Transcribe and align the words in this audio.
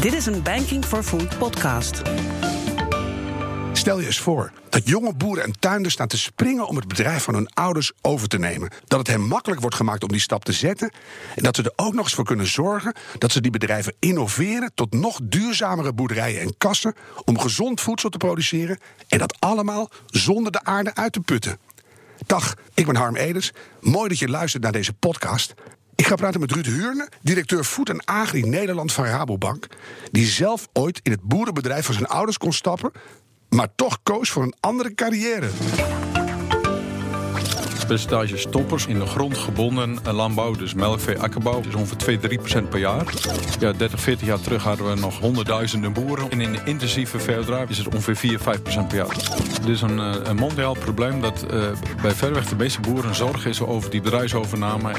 Dit 0.00 0.12
is 0.12 0.26
een 0.26 0.42
Banking 0.42 0.84
for 0.84 1.02
Food 1.02 1.38
podcast. 1.38 2.02
Stel 3.72 4.00
je 4.00 4.06
eens 4.06 4.18
voor 4.18 4.52
dat 4.68 4.88
jonge 4.88 5.14
boeren 5.14 5.44
en 5.44 5.58
tuinders 5.58 5.94
staan 5.94 6.06
te 6.08 6.18
springen 6.18 6.66
om 6.66 6.76
het 6.76 6.88
bedrijf 6.88 7.22
van 7.22 7.34
hun 7.34 7.48
ouders 7.54 7.92
over 8.00 8.28
te 8.28 8.38
nemen. 8.38 8.70
Dat 8.86 8.98
het 8.98 9.08
hen 9.08 9.20
makkelijk 9.20 9.60
wordt 9.60 9.76
gemaakt 9.76 10.02
om 10.02 10.08
die 10.08 10.20
stap 10.20 10.44
te 10.44 10.52
zetten. 10.52 10.92
En 11.36 11.42
dat 11.42 11.56
ze 11.56 11.62
er 11.62 11.72
ook 11.76 11.94
nog 11.94 12.04
eens 12.04 12.14
voor 12.14 12.24
kunnen 12.24 12.46
zorgen 12.46 12.94
dat 13.18 13.32
ze 13.32 13.40
die 13.40 13.50
bedrijven 13.50 13.94
innoveren 13.98 14.72
tot 14.74 14.92
nog 14.92 15.20
duurzamere 15.22 15.92
boerderijen 15.92 16.40
en 16.40 16.54
kassen 16.58 16.94
om 17.24 17.38
gezond 17.38 17.80
voedsel 17.80 18.08
te 18.08 18.18
produceren. 18.18 18.78
En 19.08 19.18
dat 19.18 19.36
allemaal 19.38 19.90
zonder 20.06 20.52
de 20.52 20.64
aarde 20.64 20.94
uit 20.94 21.12
te 21.12 21.20
putten. 21.20 21.58
Dag, 22.26 22.54
ik 22.74 22.86
ben 22.86 22.96
Harm 22.96 23.16
Edens. 23.16 23.52
Mooi 23.80 24.08
dat 24.08 24.18
je 24.18 24.28
luistert 24.28 24.62
naar 24.62 24.72
deze 24.72 24.92
podcast. 24.92 25.54
Ik 26.00 26.06
ga 26.06 26.14
praten 26.14 26.40
met 26.40 26.52
Ruud 26.52 26.66
Huurne, 26.66 27.08
directeur 27.22 27.64
Food 27.64 27.88
en 27.88 28.04
Agri 28.04 28.42
Nederland 28.42 28.92
van 28.92 29.04
Rabobank. 29.04 29.66
Die 30.10 30.26
zelf 30.26 30.68
ooit 30.72 31.00
in 31.02 31.10
het 31.10 31.22
boerenbedrijf 31.22 31.84
van 31.84 31.94
zijn 31.94 32.06
ouders 32.06 32.38
kon 32.38 32.52
stappen, 32.52 32.92
maar 33.48 33.68
toch 33.74 33.98
koos 34.02 34.30
voor 34.30 34.42
een 34.42 34.54
andere 34.60 34.94
carrière 34.94 35.48
percentage 37.90 38.36
stoppers 38.36 38.86
in 38.86 38.98
de 38.98 39.06
grond 39.06 39.38
gebonden 39.38 39.98
landbouw, 40.12 40.52
dus 40.52 40.74
melkvee, 40.74 41.18
akkerbouw, 41.18 41.60
is 41.68 41.74
ongeveer 41.74 41.96
2, 41.96 42.18
3 42.18 42.38
procent 42.38 42.68
per 42.68 42.78
jaar. 42.78 43.04
Ja, 43.58 43.72
30, 43.72 44.00
40 44.00 44.26
jaar 44.26 44.40
terug 44.40 44.62
hadden 44.62 44.90
we 44.90 45.00
nog 45.00 45.18
honderdduizenden 45.18 45.92
boeren. 45.92 46.30
En 46.30 46.40
in 46.40 46.52
de 46.52 46.60
intensieve 46.64 47.18
veehouderijen 47.18 47.68
is 47.68 47.78
het 47.78 47.94
ongeveer 47.94 48.16
4, 48.16 48.38
5 48.38 48.62
procent 48.62 48.88
per 48.88 48.96
jaar. 48.96 49.16
Dit 49.60 49.68
is 49.68 49.80
een, 49.80 49.98
eh, 49.98 50.14
een 50.22 50.36
mondiaal 50.36 50.74
probleem 50.74 51.20
dat 51.20 51.44
uh, 51.52 51.62
bij 52.02 52.12
verreweg 52.12 52.48
de 52.48 52.56
meeste 52.56 52.80
boeren 52.80 53.14
zorg 53.14 53.46
is 53.46 53.60
over 53.60 53.90
die 53.90 54.00
bedrijfsovername. 54.00 54.92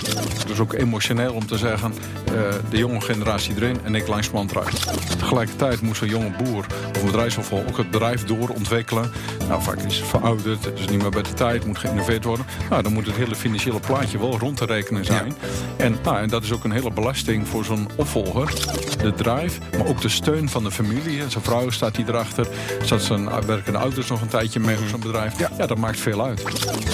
Dus 0.47 0.59
ook 0.59 0.73
emotioneel 0.73 1.33
om 1.33 1.45
te 1.45 1.57
zeggen, 1.57 1.93
uh, 1.93 2.39
de 2.69 2.77
jonge 2.77 3.01
generatie 3.01 3.55
erin 3.55 3.79
en 3.83 3.95
ik 3.95 4.07
langs 4.07 4.29
eruit. 4.31 4.87
Tegelijkertijd 5.17 5.81
moest 5.81 6.01
een 6.01 6.09
jonge 6.09 6.31
boer 6.43 6.65
of 6.95 7.05
bedrijfsopvolger 7.05 7.67
ook 7.67 7.77
het 7.77 7.91
bedrijf 7.91 8.23
doorontwikkelen. 8.25 9.11
Nou, 9.47 9.61
vaak 9.61 9.77
is 9.77 9.97
het 9.97 10.07
verouderd, 10.07 10.65
het 10.65 10.79
is 10.79 10.87
niet 10.87 11.01
meer 11.01 11.09
bij 11.09 11.21
de 11.21 11.33
tijd, 11.33 11.65
moet 11.65 11.77
geïnnoveerd 11.77 12.23
worden. 12.23 12.45
Nou, 12.69 12.80
dan 12.83 12.93
moet 12.93 13.05
het 13.05 13.15
hele 13.15 13.35
financiële 13.35 13.79
plaatje 13.79 14.19
wel 14.19 14.37
rond 14.37 14.57
te 14.57 14.65
rekenen 14.65 15.05
zijn. 15.05 15.33
En, 15.77 15.97
nou, 16.03 16.17
en 16.17 16.29
dat 16.29 16.43
is 16.43 16.51
ook 16.51 16.63
een 16.63 16.71
hele 16.71 16.91
belasting 16.91 17.47
voor 17.47 17.65
zo'n 17.65 17.89
opvolger. 17.95 18.53
De 19.01 19.13
drive, 19.13 19.59
maar 19.77 19.87
ook 19.87 20.01
de 20.01 20.09
steun 20.09 20.49
van 20.49 20.63
de 20.63 20.71
familie. 20.71 21.29
Zijn 21.29 21.43
vrouw 21.43 21.69
staat 21.69 21.95
hier 21.95 22.09
erachter. 22.09 22.47
Zat 22.83 23.01
zijn 23.01 23.45
werkende 23.45 23.77
ouders 23.77 24.07
nog 24.07 24.21
een 24.21 24.27
tijdje 24.27 24.59
mee 24.59 24.77
op 24.77 24.87
zo'n 24.87 24.99
bedrijf. 24.99 25.39
Ja. 25.39 25.49
ja, 25.57 25.67
dat 25.67 25.77
maakt 25.77 25.99
veel 25.99 26.25
uit. 26.25 26.43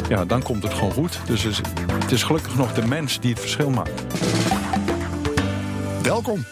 Ja, 0.10 0.26
dan 0.26 0.44
komt 0.44 0.64
het 0.64 0.74
gewoon 0.74 0.92
goed. 0.92 1.20
Dus 1.26 1.44
het 1.44 2.12
is 2.12 2.24
gelukkig 2.24 2.56
nog 2.56 2.74
de 2.74 2.86
mens 2.86 3.20
die 3.20 3.32
het 3.32 3.40
verschil 3.40 3.70
maakt. 3.70 4.04
Welkom. 6.02 6.46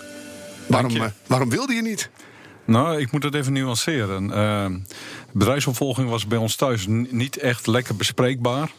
Waarom, 0.67 0.95
uh, 0.95 1.03
waarom 1.28 1.50
wilde 1.50 1.73
je 1.73 1.81
niet? 1.81 2.09
Nou, 2.66 2.99
ik 2.99 3.11
moet 3.11 3.23
het 3.23 3.35
even 3.35 3.53
nuanceren. 3.53 4.30
Uh, 4.30 4.66
bedrijfsopvolging 5.31 6.09
was 6.09 6.27
bij 6.27 6.38
ons 6.38 6.55
thuis 6.55 6.85
niet 7.09 7.38
echt 7.38 7.67
lekker 7.67 7.95
bespreekbaar. 7.95 8.72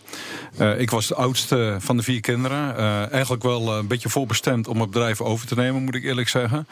Uh, 0.60 0.80
ik 0.80 0.90
was 0.90 1.06
de 1.06 1.14
oudste 1.14 1.76
van 1.78 1.96
de 1.96 2.02
vier 2.02 2.20
kinderen. 2.20 2.74
Uh, 2.76 3.12
eigenlijk 3.12 3.42
wel 3.42 3.72
een 3.72 3.86
beetje 3.86 4.08
voorbestemd 4.08 4.68
om 4.68 4.80
het 4.80 4.90
bedrijf 4.90 5.20
over 5.20 5.46
te 5.46 5.54
nemen, 5.54 5.84
moet 5.84 5.94
ik 5.94 6.04
eerlijk 6.04 6.28
zeggen. 6.28 6.68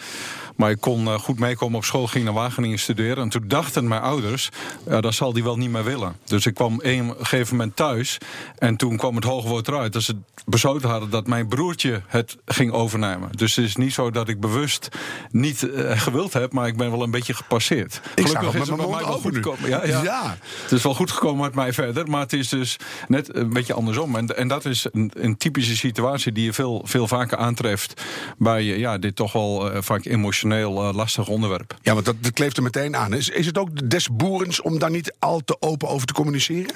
Maar 0.57 0.71
ik 0.71 0.81
kon 0.81 1.19
goed 1.21 1.39
meekomen 1.39 1.77
op 1.77 1.85
school, 1.85 2.07
ging 2.07 2.25
naar 2.25 2.35
Wageningen 2.35 2.79
studeren. 2.79 3.23
En 3.23 3.29
toen 3.29 3.45
dachten 3.47 3.89
mijn 3.89 4.03
ouders, 4.03 4.49
dat 4.85 5.15
zal 5.15 5.33
die 5.33 5.43
wel 5.43 5.57
niet 5.57 5.71
meer 5.71 5.85
willen. 5.85 6.17
Dus 6.25 6.47
ik 6.47 6.55
kwam 6.55 6.81
een 6.83 7.15
gegeven 7.19 7.57
moment 7.57 7.77
thuis. 7.77 8.19
En 8.59 8.77
toen 8.77 8.97
kwam 8.97 9.15
het 9.15 9.25
hoge 9.25 9.49
woord 9.49 9.69
eruit. 9.69 9.93
Dat 9.93 10.03
ze 10.03 10.17
besloten 10.47 10.89
hadden 10.89 11.11
dat 11.11 11.27
mijn 11.27 11.49
broertje 11.49 12.03
het 12.07 12.37
ging 12.45 12.73
overnemen. 12.73 13.29
Dus 13.33 13.57
het 13.57 13.65
is 13.65 13.77
niet 13.77 13.93
zo 13.93 14.11
dat 14.11 14.29
ik 14.29 14.41
bewust 14.41 14.89
niet 15.31 15.69
gewild 15.77 16.33
heb, 16.33 16.53
maar 16.53 16.67
ik 16.67 16.77
ben 16.77 16.91
wel 16.91 17.03
een 17.05 17.11
beetje 17.11 17.35
gepasseerd. 17.35 18.01
Ik 18.15 18.27
Gelukkig 18.27 18.55
is 18.55 18.69
het 18.69 18.77
bij 18.77 18.87
mij 18.87 19.05
wel 19.05 19.19
goed 19.19 19.35
gekomen. 19.35 19.69
Ja, 19.69 19.87
ja. 19.87 20.03
ja, 20.03 20.37
Het 20.63 20.73
is 20.73 20.83
wel 20.83 20.95
goed 20.95 21.11
gekomen 21.11 21.45
met 21.45 21.55
mij 21.55 21.73
verder, 21.73 22.11
maar 22.11 22.21
het 22.21 22.33
is 22.33 22.49
dus 22.49 22.77
net 23.09 23.37
een 23.37 23.53
beetje 23.53 23.75
andersom. 23.75 24.17
En, 24.17 24.37
en 24.37 24.49
dat 24.49 24.65
is 24.65 24.87
een, 24.93 25.11
een 25.15 25.37
typische 25.37 25.77
situatie 25.77 26.33
die 26.33 26.45
je 26.45 26.53
veel, 26.53 26.83
veel 26.85 27.09
vaker 27.09 27.39
aantreft 27.39 28.03
bij 28.39 28.65
ja, 28.65 28.99
dit 28.99 29.17
toch 29.17 29.33
wel 29.33 29.73
uh, 29.73 29.83
vaak 29.83 30.05
emotioneel 30.05 30.89
uh, 30.89 30.95
lastig 30.95 31.29
onderwerp. 31.29 31.77
Ja, 31.83 31.93
want 31.93 32.05
dat, 32.05 32.17
dat 32.21 32.33
kleeft 32.33 32.57
er 32.57 32.63
meteen 32.63 32.97
aan. 32.97 33.15
Is, 33.15 33.29
is 33.29 33.47
het 33.47 33.59
ook 33.59 33.91
des 33.91 34.09
boerens 34.09 34.63
om 34.63 34.79
daar 34.79 34.91
niet 34.91 35.15
al 35.19 35.41
te 35.45 35.57
open 35.61 35.89
over 35.89 36.07
te 36.07 36.13
communiceren? 36.13 36.75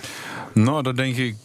Nou, 0.55 0.83
dat 0.83 0.97
denk 0.97 1.17
ik 1.17 1.37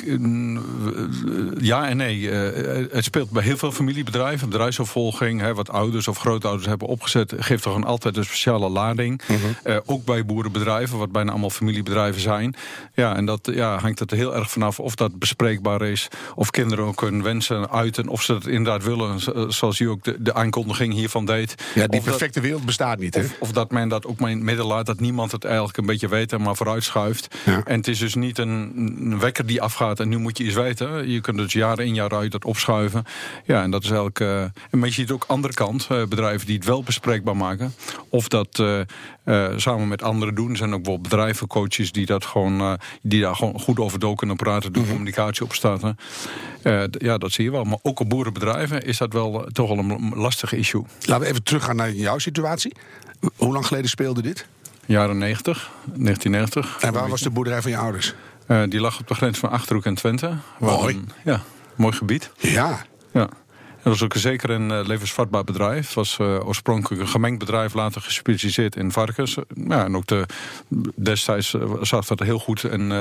ja 1.57 1.87
en 1.87 1.97
nee. 1.97 2.29
Het 2.29 3.03
speelt 3.03 3.29
bij 3.29 3.43
heel 3.43 3.57
veel 3.57 3.71
familiebedrijven, 3.71 4.49
bedrijfsopvolging, 4.49 5.41
hè, 5.41 5.53
wat 5.53 5.69
ouders 5.69 6.07
of 6.07 6.17
grootouders 6.17 6.67
hebben 6.67 6.87
opgezet, 6.87 7.33
geeft 7.37 7.63
toch 7.63 7.75
een, 7.75 7.83
altijd 7.83 8.17
een 8.17 8.25
speciale 8.25 8.69
lading. 8.73 9.21
Mm 9.27 9.37
-hmm. 9.37 9.81
ook 9.85 10.05
bij 10.05 10.25
boerenbedrijven, 10.25 10.97
wat 10.97 11.11
bijna 11.11 11.31
allemaal 11.31 11.49
familiebedrijven 11.49 12.21
zijn. 12.21 12.55
Ja, 12.93 13.15
en 13.15 13.25
dat 13.25 13.49
ja, 13.53 13.77
hangt 13.77 13.99
het 13.99 14.11
heel 14.11 14.35
erg 14.35 14.51
vanaf 14.51 14.79
of 14.79 14.95
dat 14.95 15.19
bespreekbaar 15.19 15.81
is. 15.81 16.07
Of 16.35 16.49
kinderen 16.49 16.85
ook 16.85 17.01
hun 17.01 17.23
wensen 17.23 17.69
uiten. 17.69 18.07
Of 18.07 18.21
ze 18.21 18.33
het 18.33 18.47
inderdaad 18.47 18.83
willen. 18.83 19.19
Zoals 19.53 19.79
u 19.79 19.89
ook 19.89 20.03
de, 20.03 20.15
de 20.19 20.33
aankondiging 20.33 20.93
hiervan 20.93 21.25
deed. 21.25 21.55
Ja, 21.75 21.87
die 21.87 22.01
perfecte 22.01 22.39
wereld 22.41 22.65
bestaat 22.65 22.99
niet. 22.99 23.15
Hè? 23.15 23.21
Of, 23.21 23.35
of, 23.39 23.51
dat 23.51 23.71
men 23.71 23.89
dat 23.89 24.05
ook 24.05 24.19
maar 24.19 24.31
in 24.31 24.43
midden 24.43 24.65
laat. 24.65 24.85
Dat 24.85 24.99
niemand 24.99 25.31
het 25.31 25.45
eigenlijk 25.45 25.77
een 25.77 25.85
beetje 25.85 26.07
weet 26.07 26.33
en 26.33 26.41
maar 26.41 26.55
vooruitschuift. 26.55 27.35
Ja. 27.45 27.61
En 27.65 27.77
het 27.77 27.87
is 27.87 27.99
dus 27.99 28.15
niet 28.15 28.37
een, 28.37 28.71
een, 28.75 29.19
wekker 29.19 29.45
die 29.45 29.61
afgaat 29.61 29.99
en 29.99 30.09
nu 30.09 30.17
moet 30.17 30.37
je 30.37 30.43
iets 30.43 30.55
weten. 30.55 31.09
Je 31.09 31.21
kunt 31.21 31.37
dus 31.37 31.53
jaar 31.53 31.79
in 31.79 31.93
jaar 31.93 32.15
uit 32.15 32.31
dat 32.31 32.45
opschuiven. 32.45 33.03
Ja, 33.45 33.63
en 33.63 33.71
dat 33.71 33.83
is 33.83 33.89
eigenlijk. 33.89 34.19
Uh, 34.19 34.41
en 34.41 34.81
je 34.81 34.91
ziet 34.91 35.11
ook 35.11 35.23
andere 35.27 35.53
kant. 35.53 35.87
Uh, 35.91 36.03
bedrijven 36.05 36.47
die 36.47 36.55
het 36.55 36.65
wel 36.65 36.83
bespreekbaar 36.83 37.37
maken. 37.37 37.73
Of 38.09 38.27
dat 38.27 38.59
uh, 38.63 39.47
samen 39.55 39.87
met 39.87 40.03
anderen 40.03 40.35
doen. 40.35 40.49
Er 40.49 40.57
zijn 40.57 40.73
ook 40.73 40.83
bijvoorbeeld 40.83 41.09
bedrijven, 41.09 41.47
coaches 41.47 41.91
die 41.91 42.05
dat 42.05 42.25
gewoon, 42.25 42.61
uh, 42.61 42.73
die 43.01 43.21
daar 43.21 43.35
gewoon 43.35 43.59
goed 43.59 43.79
over 43.79 43.99
door 43.99 44.15
kunnen 44.15 44.35
praten, 44.35 44.73
de 44.73 44.79
mm 44.79 44.85
-hmm. 44.85 44.93
communicatie 44.93 45.43
opstarten. 45.43 45.97
Ja, 46.91 47.17
dat 47.17 47.31
zie 47.31 47.43
je 47.43 47.51
wel. 47.51 47.63
Maar 47.63 47.77
ook 47.81 47.99
op 47.99 48.09
boerenbedrijven 48.09 48.81
is 48.85 48.97
dat 48.97 49.13
wel 49.13 49.47
toch 49.51 49.67
wel 49.67 49.77
een 49.77 50.11
lastig 50.15 50.53
issue. 50.53 50.83
Laten 50.99 51.23
we 51.23 51.29
even 51.29 51.43
teruggaan 51.43 51.75
naar 51.75 51.91
jouw 51.91 52.17
situatie. 52.17 52.75
Hoe 53.35 53.53
lang 53.53 53.65
geleden 53.65 53.89
speelde 53.89 54.21
dit? 54.21 54.45
Jaren 54.85 55.17
90, 55.17 55.71
1990. 55.83 56.77
En 56.79 56.93
waar 56.93 57.09
was 57.09 57.21
de 57.21 57.29
boerderij 57.29 57.61
van 57.61 57.71
je 57.71 57.77
ouders? 57.77 58.13
Die 58.69 58.79
lag 58.79 58.99
op 58.99 59.07
de 59.07 59.13
grens 59.13 59.39
van 59.39 59.49
Achterhoek 59.49 59.85
en 59.85 59.95
Twente. 59.95 60.37
Mooi. 60.59 60.95
Een, 60.95 61.09
ja, 61.23 61.41
mooi 61.75 61.93
gebied. 61.93 62.31
Ja. 62.37 62.85
Ja. 63.11 63.29
Dat 63.83 63.93
was 63.93 64.03
ook 64.03 64.13
zeker 64.15 64.49
een 64.49 64.69
uh, 64.69 64.79
levensvatbaar 64.85 65.43
bedrijf. 65.43 65.85
Het 65.85 65.93
was 65.93 66.17
uh, 66.21 66.47
oorspronkelijk 66.47 67.01
een 67.01 67.07
gemengd 67.07 67.39
bedrijf, 67.39 67.73
later 67.73 68.01
gespecialiseerd 68.01 68.75
in 68.75 68.91
varkens. 68.91 69.37
Ja, 69.67 69.83
en 69.83 69.95
ook 69.95 70.07
de, 70.07 70.25
destijds 70.95 71.55
zag 71.81 72.05
dat 72.05 72.19
heel 72.19 72.39
goed 72.39 72.63
en, 72.63 72.91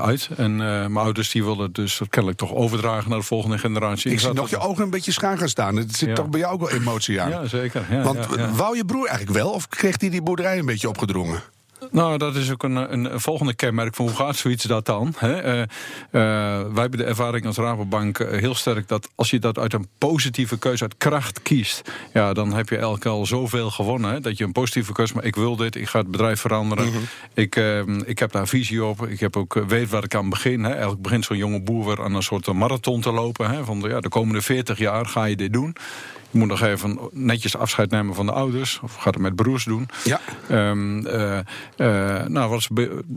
uit. 0.00 0.28
En 0.36 0.56
mijn 0.56 0.96
ouders 0.96 1.30
die 1.30 1.44
wilden 1.44 1.72
dus 1.72 1.98
dat 1.98 2.08
kennelijk 2.08 2.40
toch 2.40 2.52
overdragen 2.52 3.10
naar 3.10 3.18
de 3.18 3.24
volgende 3.24 3.58
generatie. 3.58 4.12
Ik 4.12 4.20
zie 4.20 4.32
nog 4.32 4.50
je 4.50 4.58
ogen 4.58 4.84
een 4.84 4.90
beetje 4.90 5.12
schuin 5.12 5.38
gaan 5.38 5.48
staan. 5.48 5.76
Het 5.76 5.96
zit 5.96 6.08
ja. 6.08 6.14
toch 6.14 6.28
bij 6.28 6.40
jou 6.40 6.52
ook 6.52 6.60
wel 6.60 6.70
emotie 6.70 7.20
aan. 7.20 7.30
Ja, 7.30 7.46
zeker. 7.46 7.86
Ja, 7.90 8.02
Want 8.02 8.26
wou 8.56 8.76
je 8.76 8.84
broer 8.84 9.06
eigenlijk 9.06 9.38
wel 9.38 9.50
of 9.50 9.68
kreeg 9.68 10.00
hij 10.00 10.10
die 10.10 10.22
boerderij 10.22 10.58
een 10.58 10.66
beetje 10.66 10.88
opgedrongen? 10.88 11.42
Nou, 11.90 12.18
dat 12.18 12.36
is 12.36 12.50
ook 12.50 12.62
een, 12.62 12.92
een, 12.92 13.20
volgende 13.20 13.54
kenmerk 13.54 13.94
van 13.94 14.06
hoe 14.06 14.14
gaat 14.14 14.36
zoiets 14.36 14.64
dat 14.64 14.86
dan? 14.86 15.14
Hè? 15.16 15.44
Uh, 15.44 15.58
uh, 15.60 15.66
wij 16.72 16.80
hebben 16.80 16.98
de 16.98 17.04
ervaring 17.04 17.46
als 17.46 17.56
Rabobank 17.56 18.18
heel 18.18 18.54
sterk 18.54 18.88
dat 18.88 19.08
als 19.14 19.30
je 19.30 19.38
dat 19.38 19.58
uit 19.58 19.72
een 19.72 19.88
positieve 19.98 20.58
keuze, 20.58 20.82
uit 20.82 20.96
kracht 20.96 21.42
kiest, 21.42 21.90
ja, 22.12 22.32
dan 22.32 22.52
heb 22.52 22.68
je 22.68 22.76
elke 22.76 23.08
al 23.08 23.26
zoveel 23.26 23.70
gewonnen. 23.70 24.10
Hè? 24.10 24.20
Dat 24.20 24.38
je 24.38 24.44
een 24.44 24.52
positieve 24.52 24.92
keuze, 24.92 25.14
maar 25.14 25.24
ik 25.24 25.36
wil 25.36 25.56
dit, 25.56 25.76
ik 25.76 25.88
ga 25.88 25.98
het 25.98 26.10
bedrijf 26.10 26.40
veranderen. 26.40 26.84
Mm 26.84 26.92
-hmm. 26.92 27.02
ik, 27.34 27.56
uh, 27.56 27.80
ik 28.04 28.18
heb 28.18 28.32
daar 28.32 28.48
visie 28.48 28.84
op, 28.84 29.06
ik 29.06 29.20
heb 29.20 29.36
ook 29.36 29.62
weet 29.66 29.90
waar 29.90 30.04
ik 30.04 30.14
aan 30.14 30.30
begin. 30.30 30.64
Hè? 30.64 30.70
Eigenlijk 30.70 31.02
begint 31.02 31.24
zo'n 31.24 31.36
jonge 31.36 31.62
boer 31.62 31.84
weer 31.84 32.02
aan 32.02 32.14
een 32.14 32.22
soort 32.22 32.52
marathon 32.52 33.00
te 33.00 33.12
lopen. 33.12 33.50
Hè? 33.50 33.64
Van 33.64 33.80
de, 33.80 33.88
ja, 33.88 34.00
de 34.00 34.08
komende 34.08 34.42
40 34.42 34.78
jaar 34.78 35.06
ga 35.06 35.24
je 35.24 35.36
dit 35.36 35.52
doen. 35.52 35.76
Je 36.32 36.38
moet 36.38 36.48
nog 36.48 36.60
even 36.62 36.98
netjes 37.10 37.56
afscheid 37.56 37.90
nemen 37.90 38.14
van 38.14 38.26
de 38.26 38.32
ouders. 38.32 38.80
Of 38.82 38.94
gaat 38.94 39.14
het 39.14 39.22
met 39.22 39.34
broers 39.34 39.64
doen. 39.64 39.88
Ja. 40.04 40.20
Um, 40.50 41.06
uh, 41.06 41.38
uh, 41.76 42.24
nou, 42.24 42.50
was 42.50 42.68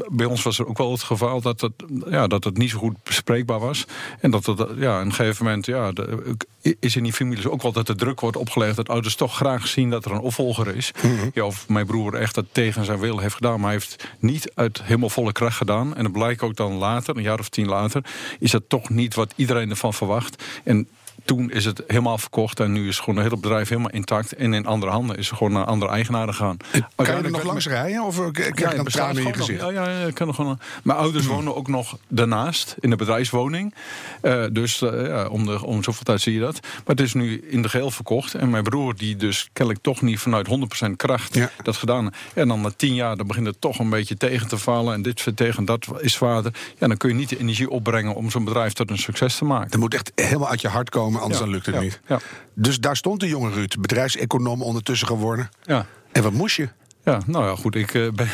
bij, 0.09 0.25
ons 0.25 0.43
was 0.43 0.59
er 0.59 0.67
ook 0.67 0.77
wel 0.77 0.91
het 0.91 1.03
geval 1.03 1.41
dat 1.41 1.61
het, 1.61 1.73
ja, 2.09 2.27
dat 2.27 2.43
het 2.43 2.57
niet 2.57 2.69
zo 2.69 2.77
goed 2.77 3.03
bespreekbaar 3.03 3.59
was. 3.59 3.85
En 4.19 4.31
dat 4.31 4.45
het 4.45 4.67
ja, 4.77 5.01
een 5.01 5.13
gegeven 5.13 5.45
moment 5.45 5.65
ja, 5.65 5.91
de, 5.91 6.37
is 6.79 6.95
in 6.95 7.03
die 7.03 7.13
families 7.13 7.47
ook 7.47 7.61
wel 7.61 7.71
dat 7.71 7.87
de 7.87 7.95
druk 7.95 8.19
wordt 8.19 8.37
opgelegd. 8.37 8.75
Dat 8.75 8.89
ouders 8.89 9.15
toch 9.15 9.35
graag 9.35 9.67
zien 9.67 9.89
dat 9.89 10.05
er 10.05 10.11
een 10.11 10.19
opvolger 10.19 10.75
is. 10.75 10.91
Mm 11.01 11.17
-hmm. 11.17 11.31
ja, 11.33 11.43
of 11.43 11.69
mijn 11.69 11.85
broer 11.85 12.13
echt 12.15 12.35
dat 12.35 12.45
tegen 12.51 12.85
zijn 12.85 12.99
wil 12.99 13.19
heeft 13.19 13.35
gedaan. 13.35 13.59
Maar 13.59 13.71
hij 13.71 13.79
heeft 13.79 14.07
niet 14.19 14.51
uit 14.55 14.83
helemaal 14.83 15.09
volle 15.09 15.31
kracht 15.31 15.57
gedaan. 15.57 15.95
En 15.95 16.03
het 16.03 16.13
blijkt 16.13 16.41
ook 16.41 16.55
dan 16.55 16.73
later, 16.73 17.17
een 17.17 17.23
jaar 17.23 17.39
of 17.39 17.49
tien 17.49 17.67
later, 17.67 18.05
is 18.39 18.51
dat 18.51 18.63
toch 18.67 18.89
niet 18.89 19.13
wat 19.15 19.33
iedereen 19.35 19.69
ervan 19.69 19.93
verwacht. 19.93 20.43
En 20.63 20.87
toen 21.25 21.51
is 21.51 21.65
het 21.65 21.83
helemaal 21.87 22.17
verkocht 22.17 22.59
en 22.59 22.71
nu 22.71 22.87
is 22.87 22.99
gewoon 22.99 23.15
het 23.15 23.23
hele 23.23 23.39
bedrijf 23.41 23.69
helemaal 23.69 23.89
intact. 23.89 24.35
En 24.35 24.53
in 24.53 24.65
andere 24.65 24.91
handen 24.91 25.17
is 25.17 25.29
gewoon 25.29 25.51
naar 25.51 25.65
andere 25.65 25.91
eigenaren 25.91 26.33
gaan. 26.33 26.57
Kan 26.95 27.05
je 27.05 27.11
er 27.11 27.31
nog 27.31 27.43
langs 27.43 27.67
rijden 27.67 28.03
of 28.03 28.19
eh, 28.19 28.31
krijg 28.31 28.55
je 28.55 28.61
ja, 28.61 28.73
dan 28.75 28.85
tranen 28.85 29.17
in 29.17 29.27
je 29.27 29.33
gewoon 29.33 29.47
gezicht? 29.47 29.61
nog. 29.61 29.71
Ja, 29.71 29.89
ja, 29.89 30.07
ik 30.07 30.13
kan 30.13 30.27
nog 30.27 30.35
gewoon. 30.35 30.59
Mijn 30.83 30.97
ouders 30.97 31.25
wonen 31.25 31.55
ook 31.55 31.67
nog 31.67 31.97
daarnaast 32.07 32.75
in 32.79 32.89
de 32.89 32.95
bedrijfswoning. 32.95 33.73
Eh, 34.21 34.43
dus 34.51 34.81
eh, 34.81 35.07
ja, 35.07 35.27
om, 35.27 35.45
de, 35.45 35.65
om 35.65 35.83
zoveel 35.83 36.03
tijd 36.03 36.21
zie 36.21 36.33
je 36.33 36.39
dat. 36.39 36.59
Maar 36.61 36.95
het 36.95 36.99
is 36.99 37.13
nu 37.13 37.47
in 37.49 37.61
de 37.61 37.69
geheel 37.69 37.91
verkocht. 37.91 38.33
En 38.33 38.49
mijn 38.49 38.63
broer, 38.63 38.95
die 38.95 39.15
dus 39.15 39.49
kennelijk 39.53 39.83
toch 39.83 40.01
niet 40.01 40.19
vanuit 40.19 40.47
100% 40.87 40.95
kracht 40.95 41.35
Ja. 41.35 41.49
dat 41.63 41.75
gedaan. 41.75 42.13
En 42.33 42.47
dan 42.47 42.61
na 42.61 42.71
tien 42.75 42.93
jaar, 42.93 43.17
dan 43.17 43.27
begint 43.27 43.47
het 43.47 43.61
toch 43.61 43.79
een 43.79 43.89
beetje 43.89 44.17
tegen 44.17 44.47
te 44.47 44.57
vallen. 44.57 44.93
En 44.93 45.01
dit 45.01 45.25
tegen 45.35 45.65
dat 45.65 45.87
is 45.99 46.13
zwaarder. 46.13 46.53
Ja, 46.77 46.87
dan 46.87 46.97
kun 46.97 47.09
je 47.09 47.15
niet 47.15 47.29
de 47.29 47.39
energie 47.39 47.69
opbrengen 47.69 48.15
om 48.15 48.31
zo'n 48.31 48.43
bedrijf 48.43 48.73
tot 48.73 48.89
een 48.89 48.97
succes 48.97 49.37
te 49.37 49.45
maken. 49.45 49.69
Het 49.71 49.79
moet 49.79 49.93
echt 49.93 50.11
helemaal 50.15 50.49
uit 50.49 50.61
je 50.61 50.67
hart 50.67 50.89
komen, 50.89 51.14
anders 51.21 51.39
dan 51.39 51.49
lukt 51.49 51.65
het 51.65 51.79
niet. 51.79 51.99
ja. 52.07 52.19
Dus 52.53 52.79
daar 52.79 52.95
stond 52.95 53.19
de 53.19 53.27
jonge 53.27 53.49
Ruud, 53.49 53.75
bedrijfseconoom 53.79 54.61
ondertussen 54.61 55.07
geworden. 55.07 55.49
Ja. 55.63 55.85
En 56.11 56.23
wat 56.23 56.33
moest 56.33 56.55
je? 56.55 56.69
Ja, 57.03 57.21
nou 57.25 57.45
ja, 57.45 57.55
goed. 57.55 57.75
Ik 57.75 57.93
eh, 57.93 58.11
ben, 58.19 58.29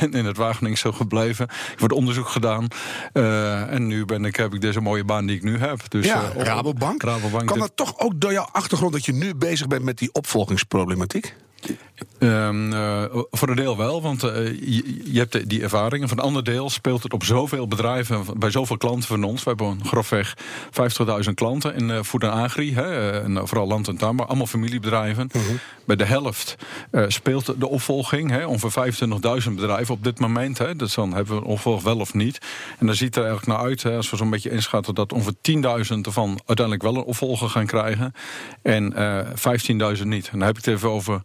ben 0.00 0.12
in 0.12 0.24
het 0.24 0.36
Wageningse 0.36 0.80
zo 0.88 0.92
gebleven. 0.92 1.44
Ik 1.72 1.78
word 1.78 1.92
onderzoek 1.92 2.28
gedaan. 2.28 2.68
Eh, 3.12 3.72
en 3.72 3.86
nu 3.86 4.04
ben 4.04 4.24
ik, 4.24 4.36
heb 4.36 4.54
ik 4.54 4.60
deze 4.60 4.80
mooie 4.80 5.04
baan 5.04 5.26
die 5.26 5.36
ik 5.36 5.42
nu 5.42 5.58
heb. 5.58 5.80
Dus, 5.88 6.06
ja, 6.06 6.22
eh, 6.22 6.36
op- 6.36 6.42
Rabobank. 6.42 7.02
Rabobank. 7.02 7.46
Kan 7.46 7.58
dat 7.58 7.72
toch 7.74 7.98
ook 7.98 8.20
door 8.20 8.32
jouw 8.32 8.48
achtergrond 8.52 8.92
dat 8.92 9.04
je 9.04 9.12
nu 9.12 9.34
bezig 9.34 9.66
bent 9.66 9.82
met 9.82 9.98
die 9.98 10.12
opvolgingsproblematiek? 10.12 11.34
Ehm, 12.18 12.72
eh, 12.72 13.02
voor 13.30 13.48
een 13.48 13.56
deel 13.56 13.76
wel, 13.76 14.02
want 14.02 14.22
eh, 14.22 14.46
je, 14.46 15.12
je 15.12 15.18
hebt 15.18 15.48
die 15.48 15.62
ervaringen. 15.62 16.08
Van 16.08 16.18
een 16.18 16.24
ander 16.24 16.44
deel 16.44 16.70
speelt 16.70 17.02
het 17.02 17.12
op 17.12 17.24
zoveel 17.24 17.68
bedrijven, 17.68 18.24
bij 18.36 18.50
zoveel 18.50 18.76
klanten 18.76 19.08
van 19.08 19.24
ons. 19.24 19.42
We 19.42 19.48
hebben 19.48 19.80
grofweg 19.84 20.36
50.000 20.70 21.34
klanten 21.34 21.74
in 21.74 21.90
eh 21.90 22.02
Food 22.02 22.22
en 22.22 22.30
Agri. 22.30 22.74
Hè, 22.74 23.10
en 23.22 23.48
vooral 23.48 23.66
land 23.66 23.88
en 23.88 23.96
tuinbouw, 23.96 24.26
allemaal 24.26 24.46
familiebedrijven. 24.46 25.30
Bij 25.84 25.96
de 25.96 26.04
helft 26.04 26.56
speelt 27.08 27.60
de 27.60 27.68
opvolging. 27.68 28.30
Hè, 28.30 28.46
ongeveer 28.46 28.94
25.000 29.42 29.54
bedrijven 29.54 29.94
op 29.94 30.04
dit 30.04 30.18
moment. 30.18 30.58
Hè, 30.58 30.76
dus 30.76 30.94
dan 30.94 31.14
hebben 31.14 31.34
we 31.34 31.40
een 31.40 31.46
opvolg 31.46 31.82
wel 31.82 31.98
of 31.98 32.14
niet. 32.14 32.38
En 32.78 32.86
dan 32.86 32.94
ziet 32.94 33.16
er 33.16 33.24
eigenlijk 33.24 33.52
naar 33.52 33.66
uit, 33.66 33.82
hè, 33.82 33.96
als 33.96 34.10
we 34.10 34.16
zo'n 34.16 34.30
beetje 34.30 34.50
inschatten... 34.50 34.94
dat 34.94 35.12
ongeveer 35.12 35.34
10.000 35.94 36.00
ervan 36.02 36.40
uiteindelijk 36.46 36.82
wel 36.82 36.96
een 36.96 37.08
opvolger 37.08 37.48
gaan 37.48 37.66
krijgen. 37.66 38.14
En 38.62 38.94
eh 38.94 39.96
15.000 39.96 40.06
niet. 40.06 40.28
En 40.28 40.38
dan 40.38 40.46
heb 40.46 40.58
ik 40.58 40.64
het 40.64 40.74
even 40.74 40.90
over 40.90 41.22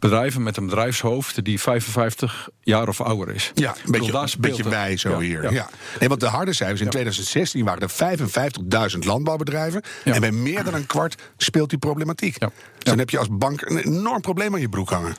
bedrijven 0.00 0.42
met 0.42 0.56
een 0.56 0.64
bedrijfshoofd 0.66 1.44
die 1.44 1.60
55 1.60 2.48
jaar 2.60 2.88
of 2.88 3.00
ouder 3.00 3.34
is. 3.34 3.50
Ja, 3.54 3.74
een 3.84 3.90
beetje, 3.90 4.12
een 4.12 4.28
beetje 4.38 4.68
wij 4.68 4.96
zo 4.96 5.10
Ja, 5.10 5.18
hier. 5.18 5.42
Ja. 5.42 5.50
ja. 5.50 5.68
Nee, 5.98 6.08
want 6.08 6.20
de 6.20 6.26
harde 6.26 6.52
cijfers 6.52 6.80
in 6.80 6.88
2016 6.88 7.64
waren 7.64 7.88
er 7.88 8.92
55.000 8.92 8.98
landbouwbedrijven. 8.98 9.82
En 10.04 10.20
bij 10.20 10.32
meer 10.32 10.64
dan 10.64 10.74
een 10.74 10.86
kwart 10.86 11.22
speelt 11.36 11.70
die 11.70 11.78
problematiek. 11.78 12.38
Dus 12.38 12.48
dan 12.78 12.98
heb 12.98 13.10
je 13.10 13.18
als 13.18 13.28
bank 13.30 13.62
een 13.62 13.78
enorm 13.78 14.20
probleem 14.20 14.54
aan 14.54 14.60
je 14.60 14.68
broek 14.68 14.90
hangen. 14.90 15.16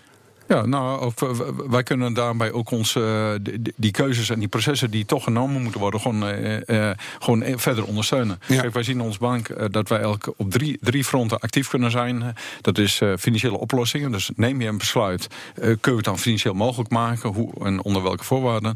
Ja, 0.52 0.66
nou, 0.66 1.06
of, 1.06 1.22
eh, 1.22 1.30
wij 1.70 1.84
kunnen 1.84 2.14
daarbij 2.14 2.52
ook 2.52 2.72
onze, 2.72 3.00
eh, 3.46 3.54
die- 3.76 3.92
keuzes 3.92 4.30
en 4.30 4.40
die 4.40 4.48
processen 4.48 4.92
die 4.92 5.06
toch 5.06 5.24
genomen 5.24 5.62
moeten 5.62 5.80
worden, 5.80 6.00
gewoon, 6.00 6.28
eh, 6.28 6.90
gewoon 7.20 7.42
eh, 7.44 7.54
verder 7.58 7.86
ondersteunen. 7.86 8.40
Ja. 8.48 8.62
Kijk, 8.62 8.74
wij 8.74 8.84
zien 8.84 8.96
in 9.00 9.02
ons 9.02 9.18
bank 9.18 9.72
dat 9.74 9.90
wij 9.90 10.00
elke 10.00 10.34
op 10.38 10.52
drie, 10.52 10.78
drie 10.82 11.04
fronten 11.04 11.40
actief 11.40 11.68
kunnen 11.70 11.92
zijn. 11.92 12.36
Dat 12.62 12.78
is 12.78 13.02
financiële 13.20 13.58
oplossingen. 13.58 14.12
Dus 14.12 14.30
neem 14.36 14.62
je 14.62 14.68
een 14.68 14.78
besluit, 14.78 15.28
kun 15.56 15.78
je 15.82 15.96
het 15.96 16.04
dan 16.04 16.20
financieel 16.20 16.54
mogelijk 16.54 16.90
maken? 16.90 17.30
Hoe 17.30 17.66
en 17.66 17.84
onder 17.84 18.04
welke 18.04 18.24
voorwaarden? 18.24 18.76